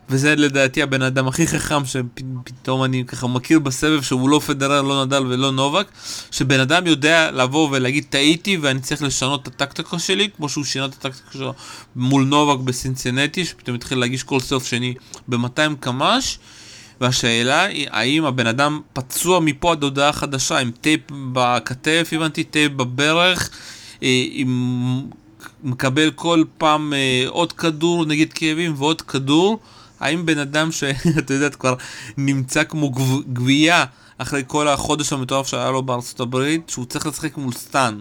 וזה 0.08 0.34
לדעתי 0.36 0.82
הבן 0.82 1.02
אדם 1.02 1.28
הכי 1.28 1.46
חכם 1.46 1.82
שפתאום 1.84 2.84
אני 2.84 3.04
ככה 3.06 3.26
מכיר 3.26 3.58
בסבב 3.58 4.02
שהוא 4.02 4.28
לא 4.28 4.38
פדרר, 4.38 4.82
לא 4.82 5.04
נדל 5.04 5.26
ולא 5.26 5.52
נובק, 5.52 5.86
שבן 6.30 6.60
אדם 6.60 6.86
יודע 6.86 7.30
לבוא 7.30 7.68
ולהגיד 7.72 8.04
טעיתי 8.10 8.56
ואני 8.56 8.80
צריך 8.80 9.02
לשנות 9.02 9.42
את 9.42 9.46
הטקטיקה 9.46 9.98
שלי, 9.98 10.28
כמו 10.36 10.48
שהוא 10.48 10.64
שינה 10.64 10.84
את 10.84 10.92
הטקטיקה 10.92 11.32
שלו 11.32 11.54
מול 11.96 12.24
נובק 12.24 12.60
בסינסנטי, 12.64 13.44
שפתאום 13.44 13.76
התחיל 13.76 13.98
להגיש 13.98 14.22
כל 14.22 14.40
סרב 14.40 14.66
שני 14.66 14.94
ב-200 15.28 15.74
קמ"ש. 15.80 16.38
והשאלה 17.00 17.64
היא 17.64 17.86
האם 17.90 18.24
הבן 18.24 18.46
אדם 18.46 18.80
פצוע 18.92 19.40
מפה 19.40 19.72
עד 19.72 19.82
הודעה 19.82 20.12
חדשה 20.12 20.58
עם 20.58 20.70
טייפ 20.80 21.00
בכתף, 21.32 22.08
הבנתי, 22.12 22.44
טייפ 22.44 22.72
בברך, 22.72 23.50
אה, 24.02 24.24
עם 24.30 25.00
מקבל 25.64 26.10
כל 26.10 26.44
פעם 26.58 26.92
אה, 26.92 27.24
עוד 27.28 27.52
כדור 27.52 28.04
נגד 28.04 28.32
כאבים 28.32 28.74
ועוד 28.76 29.02
כדור, 29.02 29.58
האם 30.00 30.26
בן 30.26 30.38
אדם 30.38 30.72
שאת 30.72 31.30
יודעת 31.34 31.54
כבר 31.54 31.74
נמצא 32.16 32.64
כמו 32.64 32.90
גבייה 33.32 33.84
אחרי 34.18 34.42
כל 34.46 34.68
החודש 34.68 35.12
המטורף 35.12 35.46
שהיה 35.46 35.70
לו 35.70 35.82
בארצות 35.82 36.20
הברית, 36.20 36.68
שהוא 36.68 36.84
צריך 36.84 37.06
לשחק 37.06 37.36
מול 37.36 37.52
סטאן, 37.52 38.00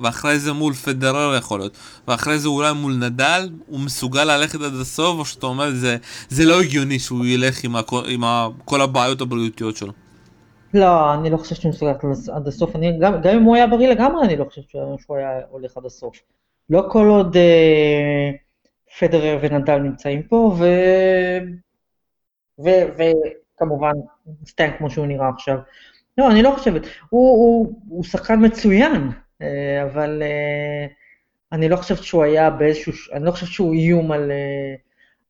ואחרי 0.00 0.38
זה 0.38 0.52
מול 0.52 0.72
פדרר 0.72 1.36
יכול 1.36 1.60
להיות, 1.60 1.76
ואחרי 2.08 2.38
זה 2.38 2.48
אולי 2.48 2.72
מול 2.72 2.92
נדל, 2.92 3.50
הוא 3.66 3.80
מסוגל 3.80 4.24
ללכת 4.24 4.60
עד 4.60 4.74
הסוף, 4.80 5.18
או 5.18 5.24
שאתה 5.24 5.46
אומר, 5.46 5.70
זה, 5.70 5.96
זה 6.28 6.44
לא 6.44 6.60
הגיוני 6.60 6.98
שהוא 6.98 7.26
ילך 7.26 7.64
עם, 7.64 7.76
הכ, 7.76 7.92
עם 8.08 8.24
ה, 8.24 8.48
כל 8.64 8.80
הבעיות 8.80 9.20
הבריאותיות 9.20 9.76
שלו. 9.76 9.92
לא, 10.74 11.14
אני 11.14 11.30
לא 11.30 11.36
חושב 11.36 11.54
שהוא 11.54 11.70
מסוגל 11.70 11.92
עד 12.32 12.48
הסוף, 12.48 12.76
אני, 12.76 12.98
גם, 13.00 13.12
גם 13.22 13.36
אם 13.36 13.42
הוא 13.42 13.56
היה 13.56 13.66
בריא 13.66 13.88
לגמרי, 13.88 14.24
אני 14.24 14.36
לא 14.36 14.44
חושב 14.44 14.62
שהוא 15.04 15.16
היה 15.16 15.28
הולך 15.50 15.76
עד 15.76 15.86
הסוף. 15.86 16.16
לא 16.70 16.82
כל 16.90 17.06
עוד... 17.06 17.36
אה... 17.36 18.43
פדרר 18.98 19.38
ונדל 19.42 19.78
נמצאים 19.78 20.22
פה, 20.22 20.56
ו... 20.58 20.64
ו... 22.64 22.68
וכמובן 22.98 23.92
סטנק 24.46 24.78
כמו 24.78 24.90
שהוא 24.90 25.06
נראה 25.06 25.28
עכשיו. 25.28 25.58
לא, 26.18 26.30
אני 26.30 26.42
לא 26.42 26.54
חושבת. 26.58 26.82
הוא, 27.08 27.30
הוא, 27.30 27.80
הוא 27.88 28.04
שחקן 28.04 28.44
מצוין, 28.44 29.10
אה, 29.42 29.82
אבל 29.82 30.22
אה, 30.22 30.86
אני 31.52 31.68
לא 31.68 31.76
חושבת 31.76 32.02
שהוא 32.02 32.24
היה 32.24 32.50
באיזשהו, 32.50 32.92
אני 33.12 33.24
לא 33.24 33.30
חושבת 33.30 33.48
שהוא 33.48 33.74
איום 33.74 34.12
על, 34.12 34.30
אה, 34.30 34.74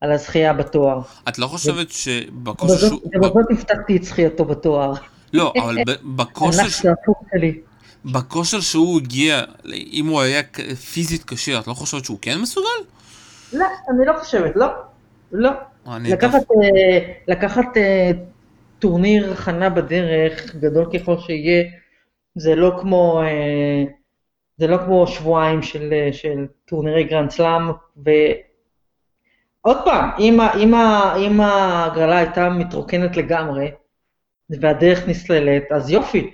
על 0.01 0.13
הזכייה 0.13 0.53
בתואר. 0.53 1.01
את 1.29 1.39
לא 1.39 1.47
חושבת 1.47 1.91
שבכושר 1.91 2.77
שהוא... 2.77 3.01
ובזאת 3.15 3.47
הבטחתי 3.51 3.97
את 3.97 4.05
זכייתו 4.05 4.45
בתואר. 4.45 4.93
לא, 5.33 5.53
אבל 5.63 5.77
בכושר... 6.05 6.91
בכושר 8.05 8.61
שהוא 8.61 9.01
הגיע, 9.01 9.43
אם 9.93 10.07
הוא 10.07 10.21
היה 10.21 10.43
פיזית 10.93 11.25
קשה, 11.25 11.59
את 11.59 11.67
לא 11.67 11.75
חושבת 11.75 12.05
שהוא 12.05 12.19
כן 12.23 12.41
מסוגל? 12.41 12.69
לא, 13.55 13.67
אני 13.89 14.07
לא 14.07 14.13
חושבת, 14.19 14.57
לא. 14.57 14.67
לא. 15.33 15.51
לקחת, 15.87 16.43
אה, 16.43 16.55
לקחת 17.29 17.77
אה, 17.77 18.17
טורניר 18.79 19.33
הכנה 19.33 19.71
בדרך, 19.71 20.57
גדול 20.57 20.87
ככל 20.93 21.19
שיהיה, 21.19 21.65
זה 22.35 22.55
לא 22.55 22.79
כמו, 22.81 23.23
אה, 23.23 23.91
זה 24.57 24.67
לא 24.67 24.77
כמו 24.77 25.07
שבועיים 25.07 25.63
של, 25.63 26.09
של 26.13 26.47
טורנירי 26.65 27.05
גרנד 27.05 27.31
סלאם, 27.31 27.63
ועוד 27.97 29.77
פעם, 29.85 30.11
אם, 30.19 30.41
אם, 30.41 30.75
אם 31.27 31.41
ההגרלה 31.41 32.19
הייתה 32.19 32.49
מתרוקנת 32.49 33.17
לגמרי, 33.17 33.71
והדרך 34.51 35.09
נסללת, 35.09 35.73
אז 35.73 35.91
יופי. 35.91 36.31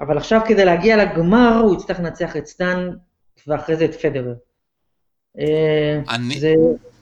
אבל 0.00 0.16
עכשיו 0.16 0.40
כדי 0.46 0.64
להגיע 0.64 0.96
לגמר, 0.96 1.60
הוא 1.62 1.74
יצטרך 1.74 2.00
לנצח 2.00 2.36
את 2.36 2.46
סטן, 2.46 2.90
ואחרי 3.46 3.76
זה 3.76 3.84
את 3.84 3.94
פדרר. 3.94 4.34
אה, 5.38 6.00
אני... 6.08 6.40
זה, 6.40 6.54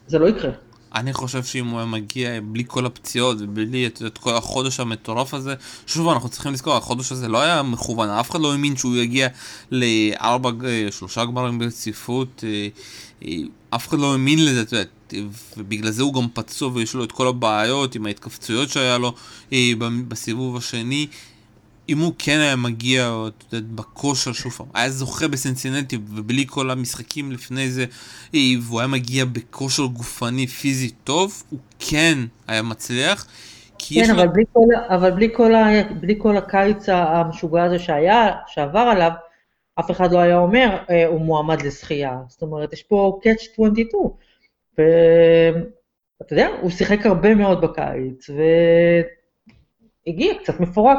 זה 0.07 0.19
לא 0.19 0.29
יקרה. 0.29 0.51
אני 0.95 1.13
חושב 1.13 1.43
שאם 1.43 1.67
הוא 1.67 1.79
היה 1.79 1.85
מגיע 1.85 2.29
בלי 2.43 2.63
כל 2.67 2.85
הפציעות 2.85 3.37
ובלי 3.39 3.87
את, 3.87 4.01
את 4.07 4.17
כל 4.17 4.33
החודש 4.35 4.79
המטורף 4.79 5.33
הזה, 5.33 5.55
שוב 5.87 6.09
אנחנו 6.09 6.29
צריכים 6.29 6.53
לזכור, 6.53 6.77
החודש 6.77 7.11
הזה 7.11 7.27
לא 7.27 7.41
היה 7.41 7.63
מכוון, 7.63 8.09
אף 8.09 8.31
אחד 8.31 8.41
לא 8.41 8.51
האמין 8.51 8.75
שהוא 8.75 8.95
יגיע 8.95 9.27
לארבע, 9.71 10.49
אה, 10.65 10.87
שלושה 10.91 11.25
גמרים 11.25 11.59
ברציפות, 11.59 12.43
אה, 12.47 12.67
אף 13.69 13.87
אחד 13.87 13.99
לא 13.99 14.11
האמין 14.11 14.45
לזה, 14.45 14.61
את 14.61 14.71
יודעת, 14.71 15.13
ובגלל 15.57 15.91
זה 15.91 16.03
הוא 16.03 16.13
גם 16.13 16.27
פצוע 16.33 16.71
ויש 16.73 16.93
לו 16.93 17.03
את 17.03 17.11
כל 17.11 17.27
הבעיות 17.27 17.95
עם 17.95 18.05
ההתכווצויות 18.05 18.69
שהיה 18.69 18.97
לו 18.97 19.13
בסיבוב 20.07 20.57
השני. 20.57 21.07
אם 21.91 21.97
הוא 21.97 22.13
כן 22.19 22.39
היה 22.39 22.55
מגיע, 22.55 23.11
את 23.27 23.53
יודעת, 23.53 23.69
בכושר 23.71 24.33
שוב 24.33 24.51
פעם, 24.51 24.67
היה 24.73 24.89
זוכה 24.89 25.27
בסנסינטי 25.27 25.97
ובלי 26.15 26.45
כל 26.47 26.71
המשחקים 26.71 27.31
לפני 27.31 27.69
זה, 27.69 27.85
והוא 28.61 28.79
היה 28.79 28.87
מגיע 28.87 29.25
בכושר 29.25 29.83
גופני 29.85 30.47
פיזי 30.47 30.89
טוב, 30.89 31.43
הוא 31.49 31.59
כן 31.79 32.17
היה 32.47 32.61
מצליח, 32.61 33.27
כן, 33.89 34.11
אבל, 34.11 34.25
לו... 34.25 34.33
בלי 34.33 34.43
כל, 34.53 34.65
אבל 34.89 35.11
בלי, 35.11 35.29
כל 35.33 35.55
ה, 35.55 35.67
בלי 35.99 36.15
כל 36.17 36.37
הקיץ 36.37 36.89
המשוגע 36.89 37.63
הזה 37.63 37.79
שהיה, 37.79 38.31
שעבר 38.47 38.79
עליו, 38.79 39.11
אף 39.79 39.91
אחד 39.91 40.11
לא 40.11 40.19
היה 40.19 40.37
אומר, 40.37 40.77
אה, 40.89 41.05
הוא 41.05 41.21
מועמד 41.21 41.61
לזכייה. 41.61 42.17
זאת 42.27 42.41
אומרת, 42.41 42.73
יש 42.73 42.83
פה 42.83 43.19
catch 43.23 43.51
22. 43.53 44.03
ואתה 44.77 46.33
יודע, 46.33 46.47
הוא 46.61 46.69
שיחק 46.69 47.05
הרבה 47.05 47.35
מאוד 47.35 47.61
בקיץ, 47.61 48.29
והגיע 50.07 50.33
קצת 50.43 50.59
מפורק. 50.59 50.97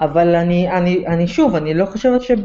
אבל 0.00 0.34
אני, 0.34 0.70
אני, 0.70 1.06
אני 1.06 1.28
שוב, 1.28 1.54
אני 1.54 1.74
לא 1.74 1.86
חושבת 1.86 2.22
שב... 2.22 2.38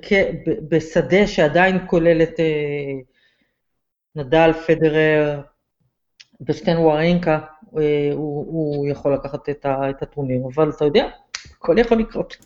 שבשדה 0.00 1.26
שעדיין 1.26 1.78
כולל 1.86 2.22
את 2.22 2.40
אה, 2.40 2.44
נדל, 4.16 4.52
פדרר 4.66 5.40
וסטן 6.48 6.76
ווארינקה, 6.76 7.38
אה, 7.78 8.10
הוא, 8.12 8.46
הוא 8.48 8.86
יכול 8.88 9.14
לקחת 9.14 9.48
את, 9.48 9.66
ה, 9.66 9.90
את 9.90 10.02
הטורניר, 10.02 10.42
אבל 10.54 10.70
אתה 10.70 10.84
יודע, 10.84 11.06
הכל 11.58 11.78
יכול 11.78 11.98
לקרות. 11.98 12.36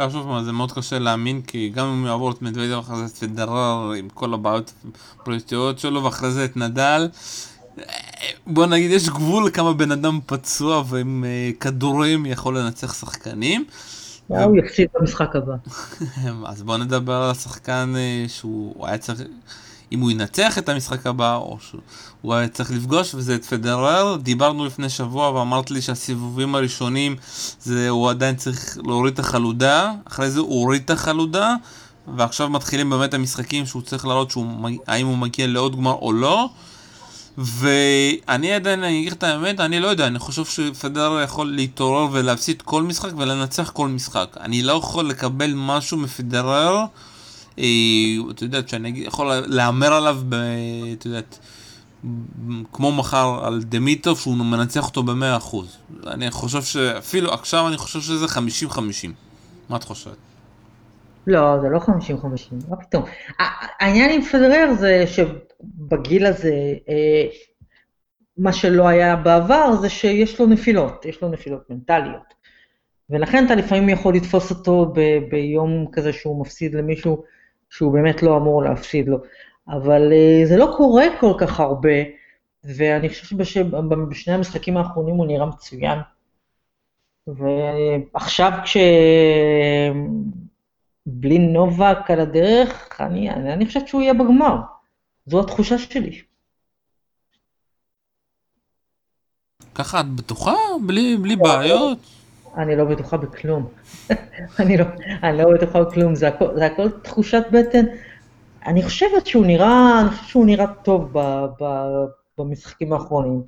לא, 0.00 0.10
שוב 0.10 0.42
זה 0.44 0.52
מאוד 0.52 0.72
קשה 0.72 0.98
להאמין, 0.98 1.42
כי 1.42 1.72
גם 1.74 1.86
אם 1.86 2.00
הוא 2.00 2.08
יעבור 2.08 2.30
את 2.30 2.42
מדווידב 2.42 2.78
אחרי 2.78 2.96
זה 2.96 3.04
את 3.04 3.30
פדרר 3.30 3.92
עם 3.98 4.08
כל 4.08 4.34
הבעיות 4.34 4.72
הפוליטיות 5.20 5.78
שלו, 5.78 6.04
ואחרי 6.04 6.30
זה 6.30 6.44
את 6.44 6.56
נדל, 6.56 7.08
בוא 8.46 8.66
נגיד, 8.66 8.90
יש 8.90 9.08
גבול 9.08 9.46
לכמה 9.46 9.72
בן 9.72 9.92
אדם 9.92 10.20
פצוע 10.26 10.82
ועם 10.86 11.24
uh, 11.24 11.58
כדורים 11.60 12.26
יכול 12.26 12.58
לנצח 12.58 12.94
שחקנים. 12.94 13.64
הוא 14.26 14.58
יפסיד 14.58 14.88
במשחק 14.94 15.36
הבא. 15.36 15.54
אז 16.50 16.62
בוא 16.62 16.76
נדבר 16.76 17.12
על 17.14 17.30
השחקן 17.30 17.94
uh, 17.94 18.30
שהוא 18.30 18.86
היה 18.86 18.98
צריך, 18.98 19.20
אם 19.92 20.00
הוא 20.00 20.10
ינצח 20.10 20.58
את 20.58 20.68
המשחק 20.68 21.06
הבא, 21.06 21.36
או 21.36 21.58
שהוא 21.60 22.34
היה 22.34 22.48
צריך 22.48 22.70
לפגוש, 22.70 23.14
וזה 23.14 23.34
את 23.34 23.44
פדרר. 23.44 24.16
דיברנו 24.16 24.66
לפני 24.66 24.88
שבוע 24.88 25.30
ואמרת 25.30 25.70
לי 25.70 25.82
שהסיבובים 25.82 26.54
הראשונים, 26.54 27.16
זה 27.60 27.88
הוא 27.88 28.10
עדיין 28.10 28.36
צריך 28.36 28.78
להוריד 28.86 29.14
את 29.14 29.18
החלודה, 29.18 29.92
אחרי 30.04 30.30
זה 30.30 30.40
הוא 30.40 30.62
הוריד 30.62 30.82
את 30.84 30.90
החלודה, 30.90 31.54
ועכשיו 32.16 32.48
מתחילים 32.48 32.90
באמת 32.90 33.14
המשחקים 33.14 33.66
שהוא 33.66 33.82
צריך 33.82 34.06
להראות 34.06 34.34
האם 34.86 35.06
הוא 35.06 35.18
מגיע 35.18 35.46
לעוד 35.46 35.76
גמר 35.76 35.92
או 35.92 36.12
לא. 36.12 36.48
ואני 37.38 38.52
עדיין, 38.52 38.84
אני 38.84 39.00
אגיד 39.00 39.12
את 39.12 39.22
האמת, 39.22 39.60
אני 39.60 39.80
לא 39.80 39.86
יודע, 39.86 40.06
אני 40.06 40.18
חושב 40.18 40.44
שפדרר 40.44 41.22
יכול 41.22 41.46
להתעורר 41.46 42.08
ולהפסיד 42.12 42.62
כל 42.62 42.82
משחק 42.82 43.10
ולנצח 43.16 43.70
כל 43.70 43.88
משחק. 43.88 44.36
אני 44.40 44.62
לא 44.62 44.72
יכול 44.72 45.08
לקבל 45.08 45.52
משהו 45.54 45.96
מפדרר, 45.96 46.84
אה, 47.58 47.64
אתה 48.30 48.44
יודע, 48.44 48.60
שאני 48.66 48.92
יכול 48.96 49.32
להמר 49.46 49.92
עליו, 49.92 50.18
ב, 50.28 50.34
אתה 50.92 51.06
יודע, 51.06 51.20
כמו 52.72 52.92
מחר 52.92 53.40
על 53.42 53.62
דמיטוב, 53.62 54.18
שהוא 54.18 54.36
מנצח 54.36 54.86
אותו 54.86 55.02
במאה 55.02 55.36
אחוז. 55.36 55.76
אני 56.06 56.30
חושב 56.30 56.62
שאפילו 56.62 57.32
עכשיו 57.32 57.68
אני 57.68 57.76
חושב 57.76 58.00
שזה 58.00 58.26
50-50. 58.26 58.78
מה 59.68 59.76
את 59.76 59.84
חושבת? 59.84 60.16
לא, 61.26 61.60
זה 61.60 61.68
לא 61.68 61.78
50-50, 61.78 61.82
מה 62.68 62.76
פתאום. 62.76 63.04
העניין 63.80 64.10
עם 64.10 64.22
פדרר 64.22 64.74
זה 64.78 65.04
שבגיל 65.62 66.26
הזה, 66.26 66.74
אה, 66.88 67.26
מה 68.36 68.52
שלא 68.52 68.88
היה 68.88 69.16
בעבר 69.16 69.76
זה 69.80 69.88
שיש 69.88 70.40
לו 70.40 70.46
נפילות, 70.46 71.04
יש 71.04 71.22
לו 71.22 71.28
נפילות 71.28 71.70
מנטליות. 71.70 72.34
ולכן 73.10 73.46
אתה 73.46 73.54
לפעמים 73.54 73.88
יכול 73.88 74.14
לתפוס 74.14 74.50
אותו 74.50 74.92
ב- 74.94 75.18
ביום 75.30 75.86
כזה 75.92 76.12
שהוא 76.12 76.40
מפסיד 76.40 76.74
למישהו 76.74 77.24
שהוא 77.70 77.92
באמת 77.92 78.22
לא 78.22 78.36
אמור 78.36 78.62
להפסיד 78.62 79.08
לו. 79.08 79.18
אבל 79.68 80.12
אה, 80.12 80.46
זה 80.46 80.56
לא 80.56 80.74
קורה 80.76 81.04
כל 81.20 81.32
כך 81.38 81.60
הרבה, 81.60 81.98
ואני 82.64 83.08
חושב 83.08 83.44
שבשני 83.44 84.34
המשחקים 84.34 84.76
האחרונים 84.76 85.14
הוא 85.14 85.26
נראה 85.26 85.46
מצוין. 85.46 85.98
ועכשיו 87.26 88.52
כש... 88.64 88.76
בלי 91.06 91.38
נובק 91.38 92.10
על 92.10 92.20
הדרך, 92.20 93.00
אני, 93.00 93.30
אני 93.30 93.66
חושבת 93.66 93.88
שהוא 93.88 94.02
יהיה 94.02 94.14
בגמר. 94.14 94.56
זו 95.28 95.40
התחושה 95.40 95.78
שלי. 95.78 96.22
ככה 99.74 100.00
את 100.00 100.06
בטוחה? 100.06 100.54
בלי, 100.86 101.16
בלי 101.16 101.36
בעיות? 101.36 101.98
אני 102.56 102.76
לא 102.76 102.84
בטוחה 102.84 103.16
בכלום. 103.16 103.68
אני, 104.60 104.76
לא, 104.76 104.84
אני 105.22 105.38
לא 105.38 105.44
בטוחה 105.54 105.82
בכלום, 105.82 106.14
זה 106.14 106.28
הכל, 106.28 106.46
זה 106.54 106.66
הכל 106.66 106.90
תחושת 106.90 107.42
בטן. 107.52 107.84
אני 108.66 108.82
חושבת 108.82 109.26
שהוא 109.26 109.46
נראה, 109.46 110.00
אני 110.00 110.10
חושבת 110.10 110.28
שהוא 110.28 110.46
נראה 110.46 110.66
טוב 110.82 111.10
ב, 111.12 111.46
ב, 111.60 111.64
במשחקים 112.38 112.92
האחרונים. 112.92 113.42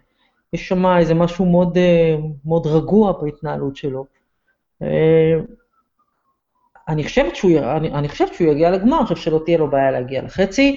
יש 0.52 0.68
שם 0.68 0.86
איזה 0.86 1.14
משהו 1.14 1.46
מאוד, 1.46 1.76
אה, 1.78 2.16
מאוד 2.44 2.66
רגוע 2.66 3.12
בהתנהלות 3.12 3.76
שלו. 3.76 4.06
אה, 4.82 5.34
אני 6.88 7.04
חושבת 7.04 7.36
שהוא, 7.36 7.58
אני, 7.58 7.92
אני 7.92 8.08
חושבת 8.08 8.34
שהוא 8.34 8.52
יגיע 8.52 8.70
לגמר, 8.70 8.98
אני 8.98 9.04
חושבת 9.06 9.18
שלא 9.18 9.40
תהיה 9.44 9.58
לו 9.58 9.70
בעיה 9.70 9.90
להגיע 9.90 10.22
לחצי, 10.22 10.76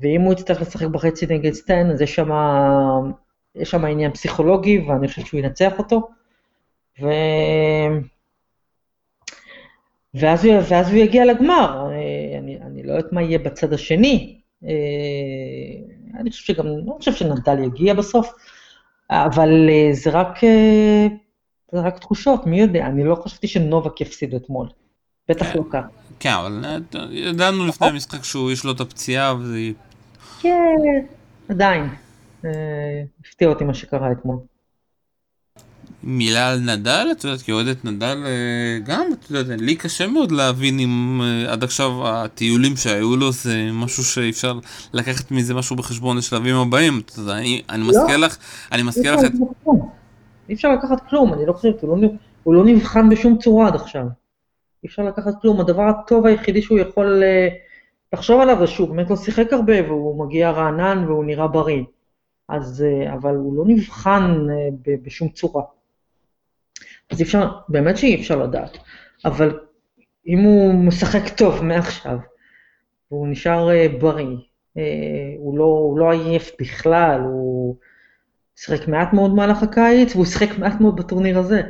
ואם 0.00 0.20
הוא 0.20 0.32
יצטרך 0.32 0.60
לשחק 0.60 0.86
בחצי 0.86 1.26
נגד 1.26 1.52
סטן, 1.52 1.90
אז 1.90 2.02
יש 2.02 2.20
שם, 3.70 3.84
עניין 3.84 4.12
פסיכולוגי, 4.12 4.78
ואני 4.78 5.08
חושבת 5.08 5.26
שהוא 5.26 5.40
ינצח 5.40 5.78
אותו. 5.78 6.08
ו... 7.02 7.06
ואז, 10.14 10.44
הוא, 10.44 10.54
ואז 10.68 10.88
הוא 10.88 10.96
יגיע 10.96 11.24
לגמר, 11.24 11.88
אני, 12.38 12.58
אני 12.62 12.82
לא 12.82 12.92
יודעת 12.92 13.12
מה 13.12 13.22
יהיה 13.22 13.38
בצד 13.38 13.72
השני. 13.72 14.40
אני 16.20 16.30
חושב 16.30 16.44
שגם, 16.44 16.66
לא 16.66 16.94
חושב 16.98 17.14
שנדל 17.14 17.64
יגיע 17.64 17.94
בסוף, 17.94 18.32
אבל 19.10 19.68
זה 19.92 20.10
רק, 20.10 20.40
זה 21.72 21.80
רק 21.80 21.98
תחושות, 21.98 22.46
מי 22.46 22.60
יודע, 22.60 22.86
אני 22.86 23.04
לא 23.04 23.14
חשבתי 23.14 23.48
שנובק 23.48 24.00
יפסיד 24.00 24.34
אתמול. 24.34 24.68
בטח 25.28 25.56
לא 25.56 25.62
כך. 25.70 25.84
כן, 26.20 26.32
אבל 26.32 26.64
אה, 26.64 27.06
ידענו 27.10 27.66
לפני 27.66 27.86
המשחק 27.86 28.24
שהוא, 28.24 28.50
יש 28.50 28.64
לו 28.64 28.72
את 28.72 28.80
הפציעה 28.80 29.34
וזה... 29.34 29.58
כן, 30.46 31.06
עדיין. 31.48 31.88
אה, 32.44 32.50
הפתיע 33.20 33.48
אותי 33.48 33.64
מה 33.64 33.74
שקרה 33.74 34.12
אתמול. 34.12 34.36
מילה 36.02 36.50
על 36.50 36.58
נדל, 36.58 37.08
את 37.12 37.24
יודעת, 37.24 37.42
כאוהדת 37.42 37.84
נדל 37.84 38.22
אה, 38.26 38.78
גם, 38.84 39.06
את 39.12 39.30
יודעת, 39.30 39.60
לי 39.60 39.76
קשה 39.76 40.06
מאוד 40.06 40.32
להבין 40.32 40.78
אם 40.78 41.20
עד 41.48 41.64
עכשיו 41.64 42.08
הטיולים 42.08 42.76
שהיו 42.76 43.16
לו 43.16 43.32
זה 43.32 43.68
משהו 43.72 44.04
שאפשר 44.04 44.58
לקחת 44.92 45.30
מזה 45.30 45.54
משהו 45.54 45.76
בחשבון 45.76 46.16
לשלבים 46.16 46.56
הבאים. 46.56 47.00
את 47.04 47.18
יודעת, 47.18 47.36
אני, 47.36 47.62
אני 47.70 47.82
לא. 47.82 47.88
מזכיר 47.88 48.16
לך, 48.16 48.36
אני 48.72 48.82
מזכיר 48.82 49.16
לך 49.16 49.24
את... 49.24 49.32
אי 50.48 50.54
אפשר 50.54 50.72
לקחת 50.72 51.08
כלום, 51.08 51.32
אני 51.32 51.46
לא 51.46 51.52
חושבת, 51.52 51.82
הוא 51.82 51.98
לא, 52.02 52.08
הוא 52.42 52.54
לא 52.54 52.64
נבחן 52.64 53.08
בשום 53.08 53.38
צורה 53.38 53.66
עד 53.66 53.74
עכשיו. 53.74 54.04
אי 54.82 54.88
אפשר 54.88 55.02
לקחת 55.02 55.32
כלום. 55.42 55.60
הדבר 55.60 55.82
הטוב 55.82 56.26
היחידי 56.26 56.62
שהוא 56.62 56.78
יכול 56.78 57.22
uh, 57.22 57.65
לחשוב 58.12 58.40
עליו 58.40 58.56
זה 58.60 58.66
שהוא 58.66 58.88
באמת 58.88 59.10
לא 59.10 59.16
שיחק 59.16 59.52
הרבה 59.52 59.82
והוא 59.82 60.26
מגיע 60.26 60.50
רענן 60.50 61.04
והוא 61.08 61.24
נראה 61.24 61.48
בריא. 61.48 61.82
אז, 62.48 62.84
uh, 62.84 63.12
אבל 63.12 63.34
הוא 63.34 63.56
לא 63.56 63.64
נבחן 63.66 64.46
uh, 64.48 64.90
בשום 65.02 65.28
צורה. 65.28 65.62
אז 67.10 67.22
אפשר, 67.22 67.50
באמת 67.68 67.96
שאי 67.96 68.14
אפשר 68.14 68.36
לדעת. 68.42 68.78
אבל 69.24 69.60
אם 70.26 70.38
הוא 70.38 70.74
משחק 70.74 71.36
טוב 71.36 71.64
מעכשיו, 71.64 72.18
והוא 73.10 73.28
נשאר 73.28 73.68
uh, 73.68 74.00
בריא, 74.00 74.36
הוא, 75.38 75.58
לא, 75.58 75.64
הוא 75.64 75.98
לא 75.98 76.10
עייף 76.10 76.50
בכלל, 76.60 77.20
הוא 77.20 77.76
שיחק 78.56 78.88
מעט 78.88 79.12
מאוד 79.12 79.30
במהלך 79.32 79.62
הקיץ, 79.62 80.14
והוא 80.14 80.24
שיחק 80.24 80.58
מעט 80.58 80.80
מאוד 80.80 80.96
בטורניר 80.96 81.38
הזה. 81.38 81.62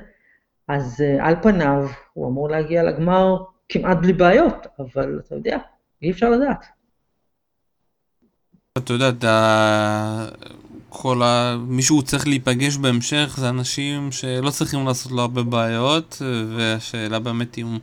אז 0.69 1.05
על 1.21 1.35
פניו 1.43 1.87
הוא 2.13 2.29
אמור 2.29 2.49
להגיע 2.49 2.83
לגמר 2.83 3.37
כמעט 3.69 3.97
בלי 3.97 4.13
בעיות, 4.13 4.67
אבל 4.79 5.21
אתה 5.27 5.35
יודע, 5.35 5.59
אי 6.03 6.11
אפשר 6.11 6.31
לדעת. 6.31 6.76
אתה 8.77 8.93
יודע, 8.93 9.11
כל 10.89 11.23
ה... 11.23 11.57
מי 11.67 11.83
שהוא 11.83 12.03
צריך 12.03 12.27
להיפגש 12.27 12.77
בהמשך 12.77 13.35
זה 13.39 13.49
אנשים 13.49 14.13
שלא 14.13 14.51
צריכים 14.51 14.87
לעשות 14.87 15.13
לו 15.13 15.21
הרבה 15.23 15.43
בעיות 15.43 16.23
והשאלה 16.57 17.19
באמת 17.19 17.59
אם 17.59 17.79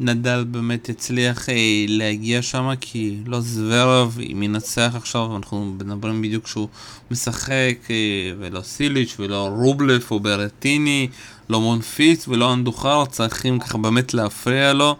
נדל 0.00 0.44
באמת 0.50 0.88
יצליח 0.88 1.48
אה, 1.48 1.54
להגיע 1.88 2.42
שם 2.42 2.70
כי 2.80 3.16
לא 3.26 3.40
זוורב 3.40 4.18
אם 4.32 4.42
ינצח 4.42 4.92
עכשיו 4.94 5.36
אנחנו 5.36 5.64
מדברים 5.64 6.22
בדיוק 6.22 6.46
שהוא 6.46 6.68
משחק 7.10 7.76
אה, 7.90 7.96
ולא 8.38 8.60
סיליץ' 8.60 9.16
ולא 9.18 9.48
רובלף 9.48 10.10
או 10.10 10.20
ברטיני 10.20 11.08
לא 11.48 11.60
מונפיץ 11.60 12.28
ולא 12.28 12.52
אנדוחר 12.52 13.04
צריכים 13.04 13.58
ככה 13.58 13.78
באמת 13.78 14.14
להפריע 14.14 14.72
לו. 14.72 14.96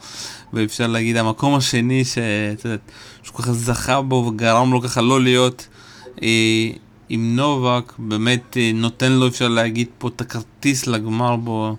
ואפשר 0.53 0.87
להגיד 0.87 1.17
המקום 1.17 1.55
השני 1.55 2.03
שהוא 3.29 3.38
ככה 3.38 3.53
זכה 3.53 4.03
בו 4.03 4.14
וגרם 4.14 4.73
לו 4.73 4.81
ככה 4.81 5.01
לא 5.03 5.21
להיות 5.21 5.69
אה, 6.23 6.69
עם 7.09 7.37
נובק 7.37 7.93
באמת 7.99 8.57
אה, 8.57 8.71
נותן 8.75 9.12
לו, 9.12 9.29
אפשר 9.29 9.49
להגיד 9.49 9.88
פה, 9.99 10.09
את 10.09 10.21
הכרטיס 10.21 10.87
לגמר 10.87 11.37
בו 11.37 11.77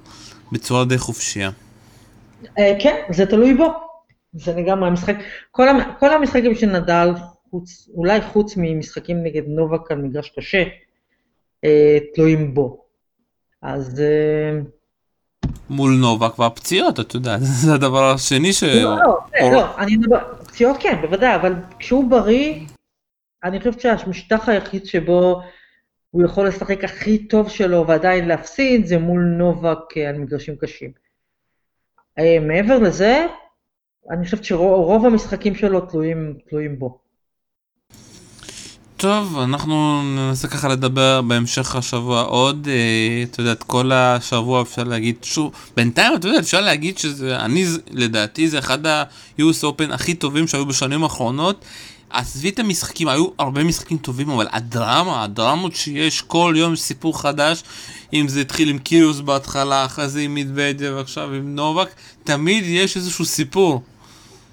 בצורה 0.52 0.86
די 0.86 0.98
חופשייה. 0.98 1.52
אה, 2.60 2.78
כן, 2.80 2.96
זה 3.10 3.26
תלוי 3.26 3.54
בו. 3.54 3.74
זה 4.34 4.54
לגמרי 4.54 4.88
המשחק. 4.88 5.16
כל, 5.52 5.68
כל 6.00 6.14
המשחקים 6.14 6.56
של 6.56 6.68
נדל, 6.68 7.10
חוץ, 7.52 7.90
אולי 7.94 8.22
חוץ 8.22 8.54
ממשחקים 8.58 9.24
נגד 9.24 9.44
נובק 9.48 9.92
על 9.92 9.98
מגרש 9.98 10.30
קשה, 10.38 10.64
אה, 11.64 11.98
תלויים 12.16 12.54
בו. 12.54 12.86
אז... 13.62 14.00
אה, 14.00 14.60
מול 15.70 15.92
נובק 15.92 16.40
והפציעות, 16.40 17.00
אתה 17.00 17.16
יודע, 17.16 17.38
זה 17.62 17.74
הדבר 17.74 18.12
השני 18.12 18.54
ש... 18.54 18.64
לא, 18.64 18.96
לא, 18.98 19.18
או- 19.42 19.52
לא, 19.52 19.78
אני 19.78 19.98
מדבר, 19.98 20.18
פציעות 20.50 20.78
כן, 20.80 21.02
בוודאי, 21.02 21.36
אבל 21.36 21.54
כשהוא 21.80 22.10
בריא, 22.10 22.66
אני 23.44 23.60
חושבת 23.60 23.80
שהמשטח 23.80 24.50
היחיד 24.50 24.86
שבו 24.86 25.42
הוא 26.10 26.26
יכול 26.26 26.48
לשחק 26.48 26.84
הכי 26.84 27.28
טוב 27.28 27.50
שלו 27.50 27.88
ועדיין 27.88 28.28
להפסיד, 28.28 28.86
זה 28.86 28.98
מול 28.98 29.22
נובק 29.38 29.98
על 30.10 30.18
מגרשים 30.18 30.56
קשים. 30.58 30.92
אה, 32.20 32.38
מעבר 32.42 32.80
לזה, 32.80 33.26
אני 34.12 34.26
חושבת 34.26 34.44
שרוב 34.44 35.06
המשחקים 35.06 35.56
שלו 35.56 35.82
תלויים, 35.82 36.38
תלויים 36.50 36.80
בו. 36.80 37.09
טוב, 39.00 39.40
אנחנו 39.40 40.02
ננסה 40.04 40.48
ככה 40.48 40.68
לדבר 40.68 41.22
בהמשך 41.22 41.76
השבוע 41.76 42.22
עוד, 42.22 42.68
אה, 42.72 43.52
את 43.52 43.64
כל 43.64 43.92
השבוע 43.92 44.62
אפשר 44.62 44.84
להגיד 44.84 45.16
שוב, 45.22 45.52
בינתיים 45.78 46.16
אתה 46.16 46.28
יודע, 46.28 46.40
אפשר 46.40 46.62
להגיד 46.62 46.98
שזה, 46.98 47.40
אני 47.40 47.66
לדעתי 47.92 48.50
זה 48.50 48.60
אחד 48.60 48.86
ה-US 48.86 49.64
Open 49.64 49.94
הכי 49.94 50.14
טובים 50.14 50.48
שהיו 50.48 50.66
בשנים 50.66 51.04
האחרונות. 51.04 51.66
עזבי 52.10 52.50
את 52.50 52.60
המשחקים, 52.60 53.08
היו 53.08 53.28
הרבה 53.40 53.64
משחקים 53.64 53.98
טובים, 53.98 54.30
אבל 54.30 54.48
הדרמה, 54.52 55.24
הדרמות 55.24 55.76
שיש, 55.76 56.22
כל 56.22 56.54
יום 56.58 56.76
סיפור 56.76 57.22
חדש, 57.22 57.64
אם 58.14 58.28
זה 58.28 58.42
התחיל 58.42 58.70
עם 58.70 58.78
קיריוס 58.78 59.20
בהתחלה, 59.20 59.86
אחרי 59.86 60.10
זה 60.10 60.22
עם 60.22 60.36
מדוודיה 60.36 60.96
ועכשיו 60.96 61.34
עם 61.34 61.56
נובק, 61.56 61.88
תמיד 62.24 62.64
יש 62.68 62.98
איזשהו 62.98 63.26
סיפור. 63.26 63.82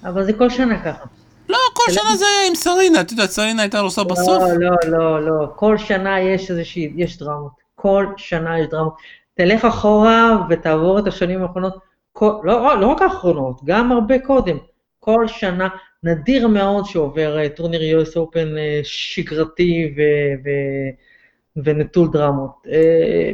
אבל 0.03 0.25
זה 0.25 0.33
כל 0.33 0.49
שנה 0.49 0.79
ככה. 0.79 1.16
לא, 1.49 1.57
כל 1.73 1.91
שנה 1.91 2.15
זה 2.15 2.25
היה 2.25 2.47
עם 2.47 2.55
סרינה, 2.55 3.01
אתה 3.01 3.13
יודע, 3.13 3.27
סרינה 3.27 3.61
הייתה 3.61 3.79
עושה 3.79 4.03
בסוף. 4.03 4.43
לא, 4.43 4.75
לא, 4.87 4.97
לא, 4.97 5.21
לא. 5.21 5.47
כל 5.55 5.77
שנה 5.77 6.19
יש 6.19 6.51
איזושהי, 6.51 6.93
יש 6.95 7.17
דרמות. 7.17 7.51
כל 7.75 8.05
שנה 8.17 8.59
יש 8.59 8.67
דרמות. 8.67 8.93
תלך 9.33 9.65
אחורה 9.65 10.45
ותעבור 10.49 10.99
את 10.99 11.07
השנים 11.07 11.41
האחרונות, 11.41 11.73
כל, 12.13 12.31
לא, 12.43 12.79
לא 12.79 12.87
רק 12.87 13.01
האחרונות, 13.01 13.61
גם 13.65 13.91
הרבה 13.91 14.19
קודם. 14.19 14.57
כל 14.99 15.27
שנה, 15.27 15.67
נדיר 16.03 16.47
מאוד 16.47 16.85
שעובר 16.85 17.39
אה, 17.39 17.49
טורניר 17.49 18.01
US 18.01 18.11
Open 18.11 18.57
אה, 18.57 18.79
שגרתי 18.83 19.93
ו, 19.97 20.01
ו, 20.45 20.49
ונטול 21.63 22.07
דרמות. 22.11 22.67
אה, 22.71 23.31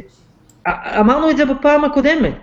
אמרנו 1.00 1.30
את 1.30 1.36
זה 1.36 1.44
בפעם 1.44 1.84
הקודמת. 1.84 2.34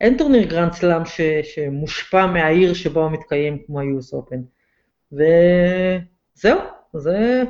אין 0.00 0.16
טורניר 0.16 0.42
גרנד 0.42 0.72
סלאם 0.72 1.02
שמושפע 1.42 2.26
מהעיר 2.26 2.74
שבו 2.74 3.02
הוא 3.02 3.10
מתקיים 3.10 3.58
כמו 3.66 3.80
ה-US 3.80 4.14
Open. 4.14 4.57
וזהו, 5.12 6.58
זה, 6.94 7.42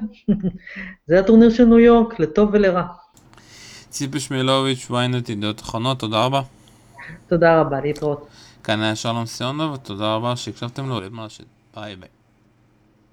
זה 1.07 1.19
הטורניר 1.19 1.51
של 1.51 1.65
ניו 1.65 1.79
יורק, 1.79 2.21
לטוב 2.21 2.51
ולרע. 2.53 2.83
ציפי 3.91 4.21
שמילוביץ', 4.21 4.87
ynet 4.91 5.33
ידיעות 5.33 5.61
אחרונות, 5.61 5.99
תודה 5.99 6.25
רבה. 6.25 6.43
תודה 7.27 7.61
רבה, 7.61 7.81
להתראות. 7.81 8.29
כאן 8.65 8.81
היה 8.81 8.97
שלום 8.97 9.27
סיונוב, 9.27 9.73
ותודה 9.73 10.15
רבה 10.15 10.37
שהקשבתם 10.37 10.89
לו, 10.89 11.01
ביי 11.75 11.97
ביי. 11.97 12.18